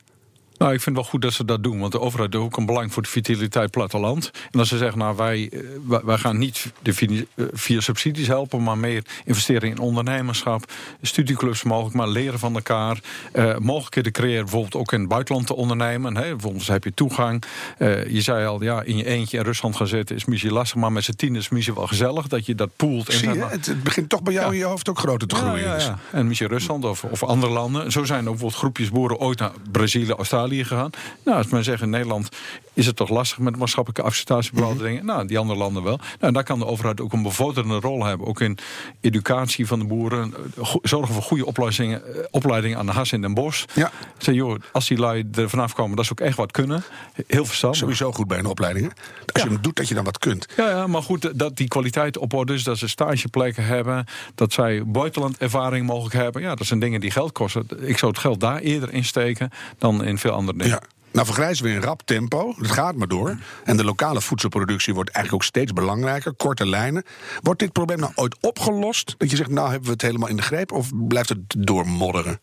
Nou, 0.57 0.73
ik 0.73 0.81
vind 0.81 0.95
het 0.95 1.05
wel 1.05 1.13
goed 1.13 1.21
dat 1.21 1.33
ze 1.33 1.45
dat 1.45 1.63
doen. 1.63 1.79
Want 1.79 1.91
de 1.91 1.99
overheid 1.99 2.33
heeft 2.33 2.45
ook 2.45 2.57
een 2.57 2.65
belang 2.65 2.93
voor 2.93 3.03
de 3.03 3.09
vitaliteit 3.09 3.71
platteland. 3.71 4.31
En 4.51 4.59
als 4.59 4.69
ze 4.69 4.77
zeggen, 4.77 4.99
nou, 4.99 5.15
wij, 5.15 5.49
eh, 5.89 5.99
wij 6.03 6.17
gaan 6.17 6.37
niet 6.37 6.71
de 6.81 7.25
eh, 7.35 7.45
via 7.51 7.79
subsidies 7.79 8.27
helpen... 8.27 8.63
maar 8.63 8.77
meer 8.77 9.03
investeren 9.25 9.69
in 9.69 9.79
ondernemerschap, 9.79 10.71
studieclubs 11.01 11.63
mogelijk... 11.63 11.95
maar 11.95 12.07
leren 12.07 12.39
van 12.39 12.55
elkaar, 12.55 12.99
uh, 13.33 13.57
mogelijkheden 13.57 14.11
creëren... 14.11 14.43
bijvoorbeeld 14.43 14.75
ook 14.75 14.91
in 14.91 14.99
het 14.99 15.09
buitenland 15.09 15.47
te 15.47 15.55
ondernemen. 15.55 16.15
Hè. 16.15 16.29
Bijvoorbeeld 16.29 16.67
heb 16.67 16.83
je 16.83 16.93
toegang. 16.93 17.43
Uh, 17.79 18.07
je 18.07 18.21
zei 18.21 18.45
al, 18.45 18.63
ja, 18.63 18.81
in 18.81 18.97
je 18.97 19.05
eentje 19.05 19.37
in 19.37 19.43
Rusland 19.43 19.75
gaan 19.75 19.87
zitten 19.87 20.15
is 20.15 20.25
misschien 20.25 20.53
lastig... 20.53 20.81
maar 20.81 20.91
met 20.91 21.03
z'n 21.03 21.11
tien 21.11 21.35
is 21.35 21.49
misschien 21.49 21.75
wel 21.75 21.87
gezellig 21.87 22.27
dat 22.27 22.45
je 22.45 22.55
dat 22.55 22.69
poelt. 22.75 23.13
Zie 23.13 23.33
je, 23.33 23.45
het 23.45 23.83
begint 23.83 24.09
toch 24.09 24.23
bij 24.23 24.33
jou 24.33 24.51
in 24.51 24.57
je 24.57 24.65
hoofd 24.65 24.89
ook 24.89 24.99
groter 24.99 25.27
te 25.27 25.35
groeien. 25.35 25.63
Ja, 25.63 25.75
ja, 25.75 25.83
ja. 25.83 25.99
En 26.11 26.27
misschien 26.27 26.49
Rusland 26.49 26.85
of, 26.85 27.03
of 27.03 27.23
andere 27.23 27.51
landen. 27.51 27.91
Zo 27.91 28.03
zijn 28.03 28.19
ook 28.19 28.25
bijvoorbeeld 28.25 28.59
groepjes 28.59 28.89
boeren 28.89 29.17
ooit 29.17 29.39
naar 29.39 29.51
Brazilië, 29.71 30.11
Australië 30.11 30.46
gegaan. 30.55 30.89
Nou, 31.23 31.37
als 31.37 31.47
men 31.47 31.63
zegt 31.63 31.81
in 31.81 31.89
Nederland 31.89 32.29
is 32.77 32.85
het 32.85 32.95
toch 32.95 33.09
lastig 33.09 33.37
met 33.37 33.57
maatschappelijke 33.57 34.07
acceptatie 34.07 34.51
bepaalde 34.53 34.75
mhm. 34.75 34.83
dingen. 34.83 35.05
Nou, 35.05 35.27
die 35.27 35.37
andere 35.37 35.59
landen 35.59 35.83
wel. 35.83 35.99
Nou, 36.19 36.33
daar 36.33 36.43
kan 36.43 36.59
de 36.59 36.65
overheid 36.65 37.01
ook 37.01 37.13
een 37.13 37.21
bevorderende 37.21 37.79
rol 37.79 38.05
hebben. 38.05 38.27
Ook 38.27 38.41
in 38.41 38.57
educatie 39.01 39.67
van 39.67 39.79
de 39.79 39.85
boeren. 39.85 40.33
Zorgen 40.81 41.13
voor 41.13 41.23
goede 41.23 41.45
opleidingen, 41.45 42.15
eh, 42.15 42.23
opleidingen 42.31 42.77
aan 42.77 42.85
de 42.85 42.91
has 42.91 43.11
in 43.11 43.21
Den 43.21 43.33
Bosch. 43.33 43.65
Ja. 43.73 43.91
Zeg, 44.17 44.35
joh, 44.35 44.59
als 44.71 44.87
die 44.87 44.97
lui 44.97 45.29
er 45.35 45.49
vanaf 45.49 45.73
komen, 45.73 45.95
dat 45.95 46.05
ze 46.05 46.11
ook 46.11 46.19
echt 46.19 46.37
wat 46.37 46.51
kunnen. 46.51 46.83
Heel 47.27 47.45
verstandig. 47.45 47.79
Sowieso 47.79 48.11
goed 48.11 48.27
bij 48.27 48.39
een 48.39 48.45
opleiding. 48.45 48.93
Als 49.33 49.43
je 49.43 49.49
hem 49.49 49.61
doet, 49.61 49.75
dat 49.75 49.87
je 49.87 49.93
dan 49.93 50.03
wat 50.03 50.17
kunt. 50.17 50.47
Ja, 50.57 50.69
ja, 50.69 50.87
maar 50.87 51.03
goed, 51.03 51.39
dat 51.39 51.57
die 51.57 51.67
kwaliteit 51.67 52.17
op 52.17 52.33
orde 52.33 52.53
is. 52.53 52.63
Dat 52.63 52.77
ze 52.77 52.87
stageplekken 52.87 53.65
hebben. 53.65 54.05
Dat 54.35 54.53
zij 54.53 54.83
buitenlandervaring 54.85 55.85
mogelijk 55.85 56.15
hebben. 56.15 56.41
Ja, 56.41 56.55
dat 56.55 56.67
zijn 56.67 56.79
dingen 56.79 56.99
die 56.99 57.11
geld 57.11 57.31
kosten. 57.31 57.67
Ik 57.79 57.97
zou 57.97 58.11
het 58.11 58.21
geld 58.21 58.39
daar 58.39 58.59
eerder 58.59 58.93
insteken 58.93 59.49
dan 59.77 60.03
in 60.03 60.17
veel 60.17 60.31
andere. 60.37 60.67
Ja. 60.67 60.81
Nou 61.11 61.25
vergrijzen 61.25 61.65
we 61.65 61.71
in 61.71 61.81
rap 61.81 62.01
tempo. 62.05 62.53
Het 62.57 62.71
gaat 62.71 62.95
maar 62.95 63.07
door. 63.07 63.37
En 63.63 63.77
de 63.77 63.83
lokale 63.83 64.21
voedselproductie 64.21 64.93
wordt 64.93 65.09
eigenlijk 65.09 65.43
ook 65.43 65.49
steeds 65.49 65.73
belangrijker. 65.73 66.33
Korte 66.33 66.65
lijnen. 66.65 67.03
Wordt 67.41 67.59
dit 67.59 67.71
probleem 67.71 67.99
nou 67.99 68.11
ooit 68.15 68.37
opgelost? 68.41 69.15
Dat 69.17 69.29
je 69.29 69.35
zegt, 69.35 69.49
nou 69.49 69.69
hebben 69.69 69.87
we 69.87 69.93
het 69.93 70.01
helemaal 70.01 70.29
in 70.29 70.35
de 70.35 70.41
greep? 70.41 70.71
Of 70.71 70.89
blijft 71.07 71.29
het 71.29 71.39
doormodderen? 71.47 72.39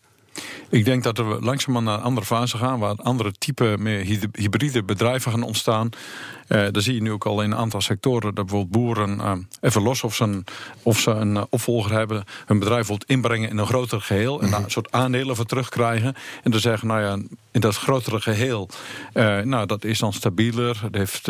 Ik 0.69 0.85
denk 0.85 1.03
dat 1.03 1.17
we 1.17 1.37
langzaam 1.41 1.83
naar 1.83 1.93
een 1.93 2.01
andere 2.01 2.25
fase 2.25 2.57
gaan, 2.57 2.79
waar 2.79 2.95
andere 2.95 3.31
type 3.31 3.75
meer 3.79 4.29
hybride 4.31 4.83
bedrijven 4.83 5.31
gaan 5.31 5.43
ontstaan. 5.43 5.89
Uh, 6.47 6.65
daar 6.71 6.81
zie 6.81 6.93
je 6.93 7.01
nu 7.01 7.11
ook 7.11 7.25
al 7.25 7.41
in 7.41 7.51
een 7.51 7.57
aantal 7.57 7.81
sectoren 7.81 8.35
dat 8.35 8.45
bijvoorbeeld 8.45 8.71
boeren, 8.71 9.17
uh, 9.17 9.31
even 9.61 9.81
los 9.81 10.03
of 10.03 10.15
ze, 10.15 10.23
een, 10.23 10.45
of 10.83 10.99
ze 10.99 11.11
een 11.11 11.35
uh, 11.35 11.43
opvolger 11.49 11.91
hebben, 11.91 12.23
hun 12.45 12.59
bedrijf 12.59 12.79
bijvoorbeeld 12.79 13.09
inbrengen 13.09 13.49
in 13.49 13.57
een 13.57 13.65
groter 13.65 14.01
geheel 14.01 14.41
en 14.41 14.49
daar 14.49 14.63
een 14.63 14.71
soort 14.71 14.91
aandelen 14.91 15.35
voor 15.35 15.45
terugkrijgen. 15.45 16.15
En 16.43 16.51
dan 16.51 16.59
zeggen, 16.59 16.87
nou 16.87 17.01
ja, 17.01 17.17
in 17.51 17.61
dat 17.61 17.75
grotere 17.75 18.21
geheel, 18.21 18.69
nou 19.43 19.65
dat 19.65 19.83
is 19.83 19.99
dan 19.99 20.13
stabieler, 20.13 20.79
het 20.81 20.95
heeft 20.95 21.27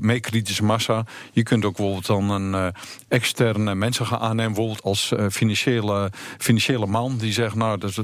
meer 0.00 0.20
kritische 0.20 0.64
massa. 0.64 1.04
Je 1.32 1.42
kunt 1.42 1.64
ook 1.64 1.76
bijvoorbeeld 1.76 2.06
dan 2.06 2.30
een 2.30 2.74
externe 3.08 3.74
mensen 3.74 4.06
gaan 4.06 4.18
aannemen, 4.18 4.52
bijvoorbeeld 4.52 4.82
als 4.82 5.12
financiële, 5.30 6.10
financiële 6.38 6.86
man, 6.86 7.16
die 7.18 7.32
zegt, 7.32 7.54
nou 7.54 7.78
dat 7.78 7.90
is 7.90 7.96
de 7.96 8.02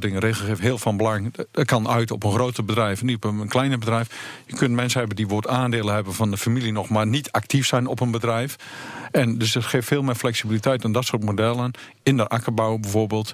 boekhouding, 0.00 0.22
regelgeving 0.22 0.66
heel 0.66 0.78
van 0.78 0.96
belang. 0.96 1.34
Dat 1.50 1.66
kan 1.66 1.88
uit 1.88 2.10
op 2.10 2.24
een 2.24 2.32
groter 2.32 2.64
bedrijf, 2.64 3.02
niet 3.02 3.16
op 3.16 3.24
een 3.24 3.48
kleiner 3.48 3.78
bedrijf. 3.78 4.08
Je 4.46 4.56
kunt 4.56 4.74
mensen 4.74 4.98
hebben 4.98 5.16
die 5.16 5.26
woord 5.26 5.48
aandelen 5.48 5.94
hebben 5.94 6.14
van 6.14 6.30
de 6.30 6.36
familie 6.36 6.72
nog 6.72 6.88
maar 6.88 7.06
niet 7.06 7.32
actief 7.32 7.66
zijn 7.66 7.86
op 7.86 8.00
een 8.00 8.10
bedrijf. 8.10 8.56
En 9.10 9.38
dus 9.38 9.54
het 9.54 9.64
geeft 9.64 9.86
veel 9.86 10.02
meer 10.02 10.14
flexibiliteit 10.14 10.84
aan 10.84 10.92
dat 10.92 11.04
soort 11.04 11.24
modellen. 11.24 11.70
In 12.02 12.16
de 12.16 12.28
akkerbouw 12.28 12.78
bijvoorbeeld. 12.78 13.32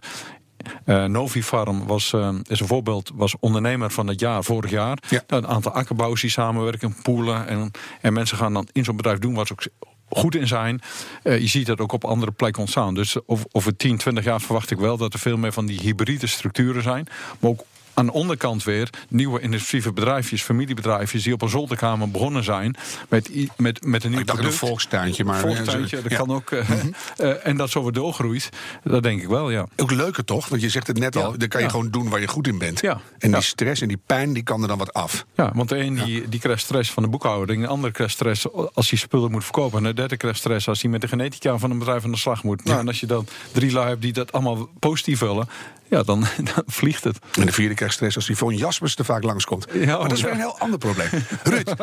Uh, 0.87 1.05
Novifarm 1.05 1.87
was, 1.87 2.13
uh, 2.13 2.35
is 2.49 2.61
een 2.61 2.67
voorbeeld, 2.67 3.11
was 3.15 3.35
ondernemer 3.39 3.91
van 3.91 4.07
het 4.07 4.21
jaar 4.21 4.45
vorig 4.45 4.71
jaar. 4.71 4.99
Ja. 5.09 5.23
Een 5.27 5.47
aantal 5.47 5.73
akkerbouwers 5.73 6.21
die 6.21 6.31
samenwerken, 6.31 6.97
poelen. 7.03 7.47
En, 7.47 7.71
en 8.01 8.13
mensen 8.13 8.37
gaan 8.37 8.53
dan 8.53 8.69
in 8.73 8.85
zo'n 8.85 8.97
bedrijf 8.97 9.19
doen 9.19 9.35
wat 9.35 9.47
ze 9.47 9.53
ook 9.53 9.63
goed 10.11 10.35
in 10.35 10.47
zijn. 10.47 10.81
Uh, 11.23 11.39
je 11.39 11.47
ziet 11.47 11.67
dat 11.67 11.81
ook 11.81 11.93
op 11.93 12.05
andere 12.05 12.33
plekken 12.33 12.61
ontstaan. 12.61 12.95
Dus 12.95 13.17
over 13.53 13.77
10, 13.77 13.97
20 13.97 14.25
jaar 14.25 14.41
verwacht 14.41 14.71
ik 14.71 14.79
wel 14.79 14.97
dat 14.97 15.13
er 15.13 15.19
veel 15.19 15.37
meer 15.37 15.53
van 15.53 15.67
die 15.67 15.81
hybride 15.81 16.27
structuren 16.27 16.83
zijn. 16.83 17.07
Maar 17.39 17.51
ook 17.51 17.65
aan 17.95 18.07
de 18.07 18.13
onderkant 18.13 18.65
weer 18.65 18.91
nieuwe 19.09 19.41
innovatieve 19.41 19.93
bedrijfjes, 19.93 20.43
familiebedrijfjes 20.43 21.23
die 21.23 21.33
op 21.33 21.43
een 21.43 21.49
zolderkamer 21.49 22.11
begonnen 22.11 22.45
zijn 22.45 22.77
met, 23.09 23.31
met, 23.57 23.85
met 23.85 24.05
een 24.05 24.11
nieuw 24.11 24.25
product. 24.25 24.47
een 24.47 24.53
volkstuintje, 24.53 25.25
maar 25.25 25.39
volkstuintje, 25.41 26.03
dat 26.03 26.15
kan 26.15 26.31
ook. 26.31 26.51
Uh, 26.51 26.71
uh, 27.19 27.47
en 27.47 27.57
dat 27.57 27.71
zo 27.71 27.83
weer 27.83 27.93
doorgroeit, 27.93 28.49
dat 28.85 29.03
denk 29.03 29.23
ik 29.23 29.29
wel, 29.29 29.51
ja. 29.51 29.67
Ook 29.77 29.91
leuker 29.91 30.25
toch? 30.25 30.49
Want 30.49 30.63
je 30.63 30.69
zegt 30.69 30.87
het 30.87 30.99
net 30.99 31.17
al, 31.17 31.39
dan 31.39 31.49
kan 31.49 31.63
je 31.63 31.71
gewoon 31.71 31.91
doen 31.91 32.09
waar 32.09 32.21
je 32.21 32.29
goed 32.29 32.47
in 32.47 32.59
bent. 32.59 32.81
Ja. 32.81 33.01
En 33.19 33.33
die 33.33 33.41
stress 33.41 33.81
en 33.81 33.89
die 33.89 34.01
pijn, 34.07 34.33
die 34.33 34.43
kan 34.43 34.63
er 34.63 34.69
dan 34.69 34.79
wat 34.79 34.93
af. 34.93 35.27
Ja, 35.35 35.51
want 35.55 35.69
de 35.69 35.79
een 35.79 35.95
die, 35.95 36.29
die 36.29 36.41
krijgt 36.41 36.63
stress 36.63 36.91
van 36.91 37.03
de 37.03 37.09
boekhouding, 37.09 37.63
de 37.63 37.69
andere 37.69 37.93
krijgt 37.93 38.13
stress 38.13 38.53
als 38.53 38.91
hij 38.91 38.99
spullen 38.99 39.31
moet 39.31 39.45
verkopen, 39.45 39.79
en 39.79 39.85
de 39.85 39.95
derde 39.95 40.17
krijgt 40.17 40.39
stress 40.39 40.69
als 40.69 40.83
hij 40.83 40.91
met 40.91 41.01
de 41.01 41.09
genetica 41.09 41.59
van 41.59 41.71
een 41.71 41.79
bedrijf 41.79 42.05
aan 42.05 42.11
de 42.11 42.17
slag 42.17 42.43
moet. 42.43 42.65
Nou, 42.65 42.81
en 42.81 42.87
als 42.87 43.01
je 43.01 43.07
dan 43.07 43.27
drie 43.53 43.73
lui 43.73 43.89
hebt 43.89 44.03
die 44.03 44.13
dat 44.13 44.33
allemaal 44.33 44.69
positief 44.79 45.19
vullen, 45.19 45.49
ja, 45.91 46.03
dan, 46.03 46.21
dan, 46.55 46.65
vliegt 46.67 47.05
het. 47.05 47.19
En 47.39 47.47
de 47.47 47.53
vierde 47.53 47.75
krijgt 47.75 47.95
stress 47.95 48.17
als 48.17 48.29
Yvonne 48.29 48.57
Jaspers 48.59 48.95
te 48.95 49.05
vaak 49.05 49.23
langskomt. 49.23 49.67
Ja, 49.73 49.99
maar 49.99 50.09
dat 50.09 50.17
is 50.17 50.23
weer 50.23 50.33
een 50.33 50.39
heel 50.39 50.59
ander 50.59 50.79
probleem. 50.79 51.09
Ruud, 51.43 51.75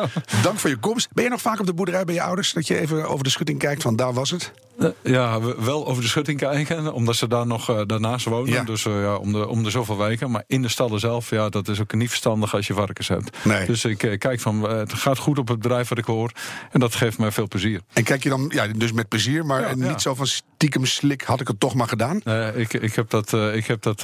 dank 0.42 0.58
voor 0.58 0.70
je 0.70 0.76
komst. 0.76 1.08
Ben 1.12 1.24
je 1.24 1.30
nog 1.30 1.40
vaak 1.40 1.60
op 1.60 1.66
de 1.66 1.74
boerderij 1.74 2.04
bij 2.04 2.14
je 2.14 2.22
ouders? 2.22 2.52
Dat 2.52 2.66
je 2.66 2.78
even 2.78 3.08
over 3.08 3.24
de 3.24 3.30
schutting 3.30 3.58
kijkt 3.58 3.82
van 3.82 3.96
daar 3.96 4.12
was 4.12 4.30
het? 4.30 4.52
Eh, 4.78 4.88
ja, 5.02 5.40
wel 5.40 5.86
over 5.86 6.02
de 6.02 6.08
schutting 6.08 6.38
kijken, 6.38 6.92
omdat 6.92 7.16
ze 7.16 7.28
daar 7.28 7.46
nog 7.46 7.70
uh, 7.70 7.80
daarnaast 7.86 8.26
wonen. 8.26 8.52
Ja. 8.52 8.62
Dus 8.62 8.84
uh, 8.84 9.02
ja, 9.02 9.16
om, 9.16 9.32
de, 9.32 9.48
om 9.48 9.62
de 9.62 9.70
zoveel 9.70 9.98
weken. 9.98 10.30
Maar 10.30 10.44
in 10.46 10.62
de 10.62 10.68
stallen 10.68 11.00
zelf, 11.00 11.30
ja, 11.30 11.48
dat 11.48 11.68
is 11.68 11.80
ook 11.80 11.94
niet 11.94 12.08
verstandig 12.08 12.54
als 12.54 12.66
je 12.66 12.74
varkens 12.74 13.08
hebt. 13.08 13.36
Nee. 13.44 13.66
Dus 13.66 13.84
ik 13.84 14.16
kijk 14.18 14.40
van, 14.40 14.62
het 14.62 14.92
gaat 14.92 15.18
goed 15.18 15.38
op 15.38 15.48
het 15.48 15.58
bedrijf 15.58 15.88
wat 15.88 15.98
ik 15.98 16.04
hoor. 16.04 16.32
En 16.70 16.80
dat 16.80 16.94
geeft 16.94 17.18
mij 17.18 17.32
veel 17.32 17.48
plezier. 17.48 17.80
En 17.92 18.02
kijk 18.02 18.22
je 18.22 18.28
dan, 18.28 18.50
ja, 18.54 18.66
dus 18.66 18.92
met 18.92 19.08
plezier, 19.08 19.46
maar 19.46 19.60
ja, 19.60 19.88
niet 19.88 20.02
zo 20.02 20.14
van 20.14 20.26
stiekem 20.26 20.84
slik, 20.84 21.22
had 21.22 21.40
ik 21.40 21.48
het 21.48 21.60
toch 21.60 21.74
maar 21.74 21.88
gedaan? 21.88 22.20
ik, 22.54 22.72
ik, 22.72 22.94
heb 22.94 23.10
dat, 23.10 23.32
ik, 23.32 23.66
heb 23.66 23.82
dat, 23.82 23.97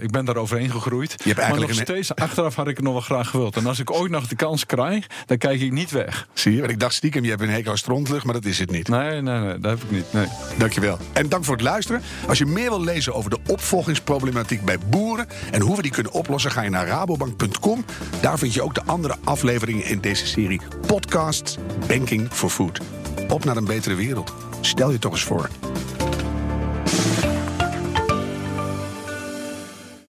ik 0.00 0.10
ben 0.10 0.24
daar 0.24 0.36
overheen 0.36 0.70
gegroeid. 0.70 1.10
Je 1.10 1.28
hebt 1.28 1.38
eigenlijk 1.38 1.68
maar 1.70 1.86
nog 1.86 1.96
steeds, 1.96 2.14
achteraf 2.14 2.54
had 2.54 2.68
ik 2.68 2.76
het 2.76 2.84
nog 2.84 2.92
wel 2.92 3.02
graag 3.02 3.28
gewild. 3.28 3.56
En 3.56 3.66
als 3.66 3.78
ik 3.78 3.90
ooit 3.90 4.10
nog 4.10 4.26
de 4.26 4.36
kans 4.36 4.66
krijg, 4.66 5.06
dan 5.26 5.38
kijk 5.38 5.60
ik 5.60 5.72
niet 5.72 5.90
weg. 5.90 6.28
Zie 6.32 6.52
je, 6.52 6.58
want 6.58 6.70
ik 6.70 6.80
dacht 6.80 6.94
stiekem, 6.94 7.24
je 7.24 7.30
hebt 7.30 7.42
een 7.42 7.50
hekel 7.50 7.70
aan 7.70 7.78
strontlucht, 7.78 8.24
maar 8.24 8.34
dat 8.34 8.44
is 8.44 8.58
het 8.58 8.70
niet. 8.70 8.88
Nee, 8.88 9.20
nee, 9.20 9.38
nee, 9.38 9.58
dat 9.58 9.70
heb 9.70 9.82
ik 9.82 9.90
niet. 9.90 10.12
Nee. 10.12 10.26
Dankjewel. 10.58 10.98
En 11.12 11.28
dank 11.28 11.44
voor 11.44 11.54
het 11.54 11.64
luisteren. 11.64 12.02
Als 12.28 12.38
je 12.38 12.46
meer 12.46 12.68
wil 12.68 12.80
lezen 12.80 13.14
over 13.14 13.30
de 13.30 13.38
opvolgingsproblematiek 13.46 14.64
bij 14.64 14.78
boeren 14.78 15.26
en 15.50 15.60
hoe 15.60 15.76
we 15.76 15.82
die 15.82 15.90
kunnen 15.90 16.12
oplossen, 16.12 16.50
ga 16.50 16.62
je 16.62 16.70
naar 16.70 16.86
rabobank.com. 16.86 17.84
Daar 18.20 18.38
vind 18.38 18.54
je 18.54 18.62
ook 18.62 18.74
de 18.74 18.84
andere 18.84 19.16
afleveringen 19.24 19.84
in 19.84 20.00
deze 20.00 20.26
serie 20.26 20.60
podcasts 20.86 21.56
Banking 21.86 22.28
for 22.32 22.50
Food. 22.50 22.80
Op 23.28 23.44
naar 23.44 23.56
een 23.56 23.64
betere 23.64 23.94
wereld. 23.94 24.32
Stel 24.60 24.90
je 24.90 24.98
toch 24.98 25.12
eens 25.12 25.22
voor. 25.22 25.48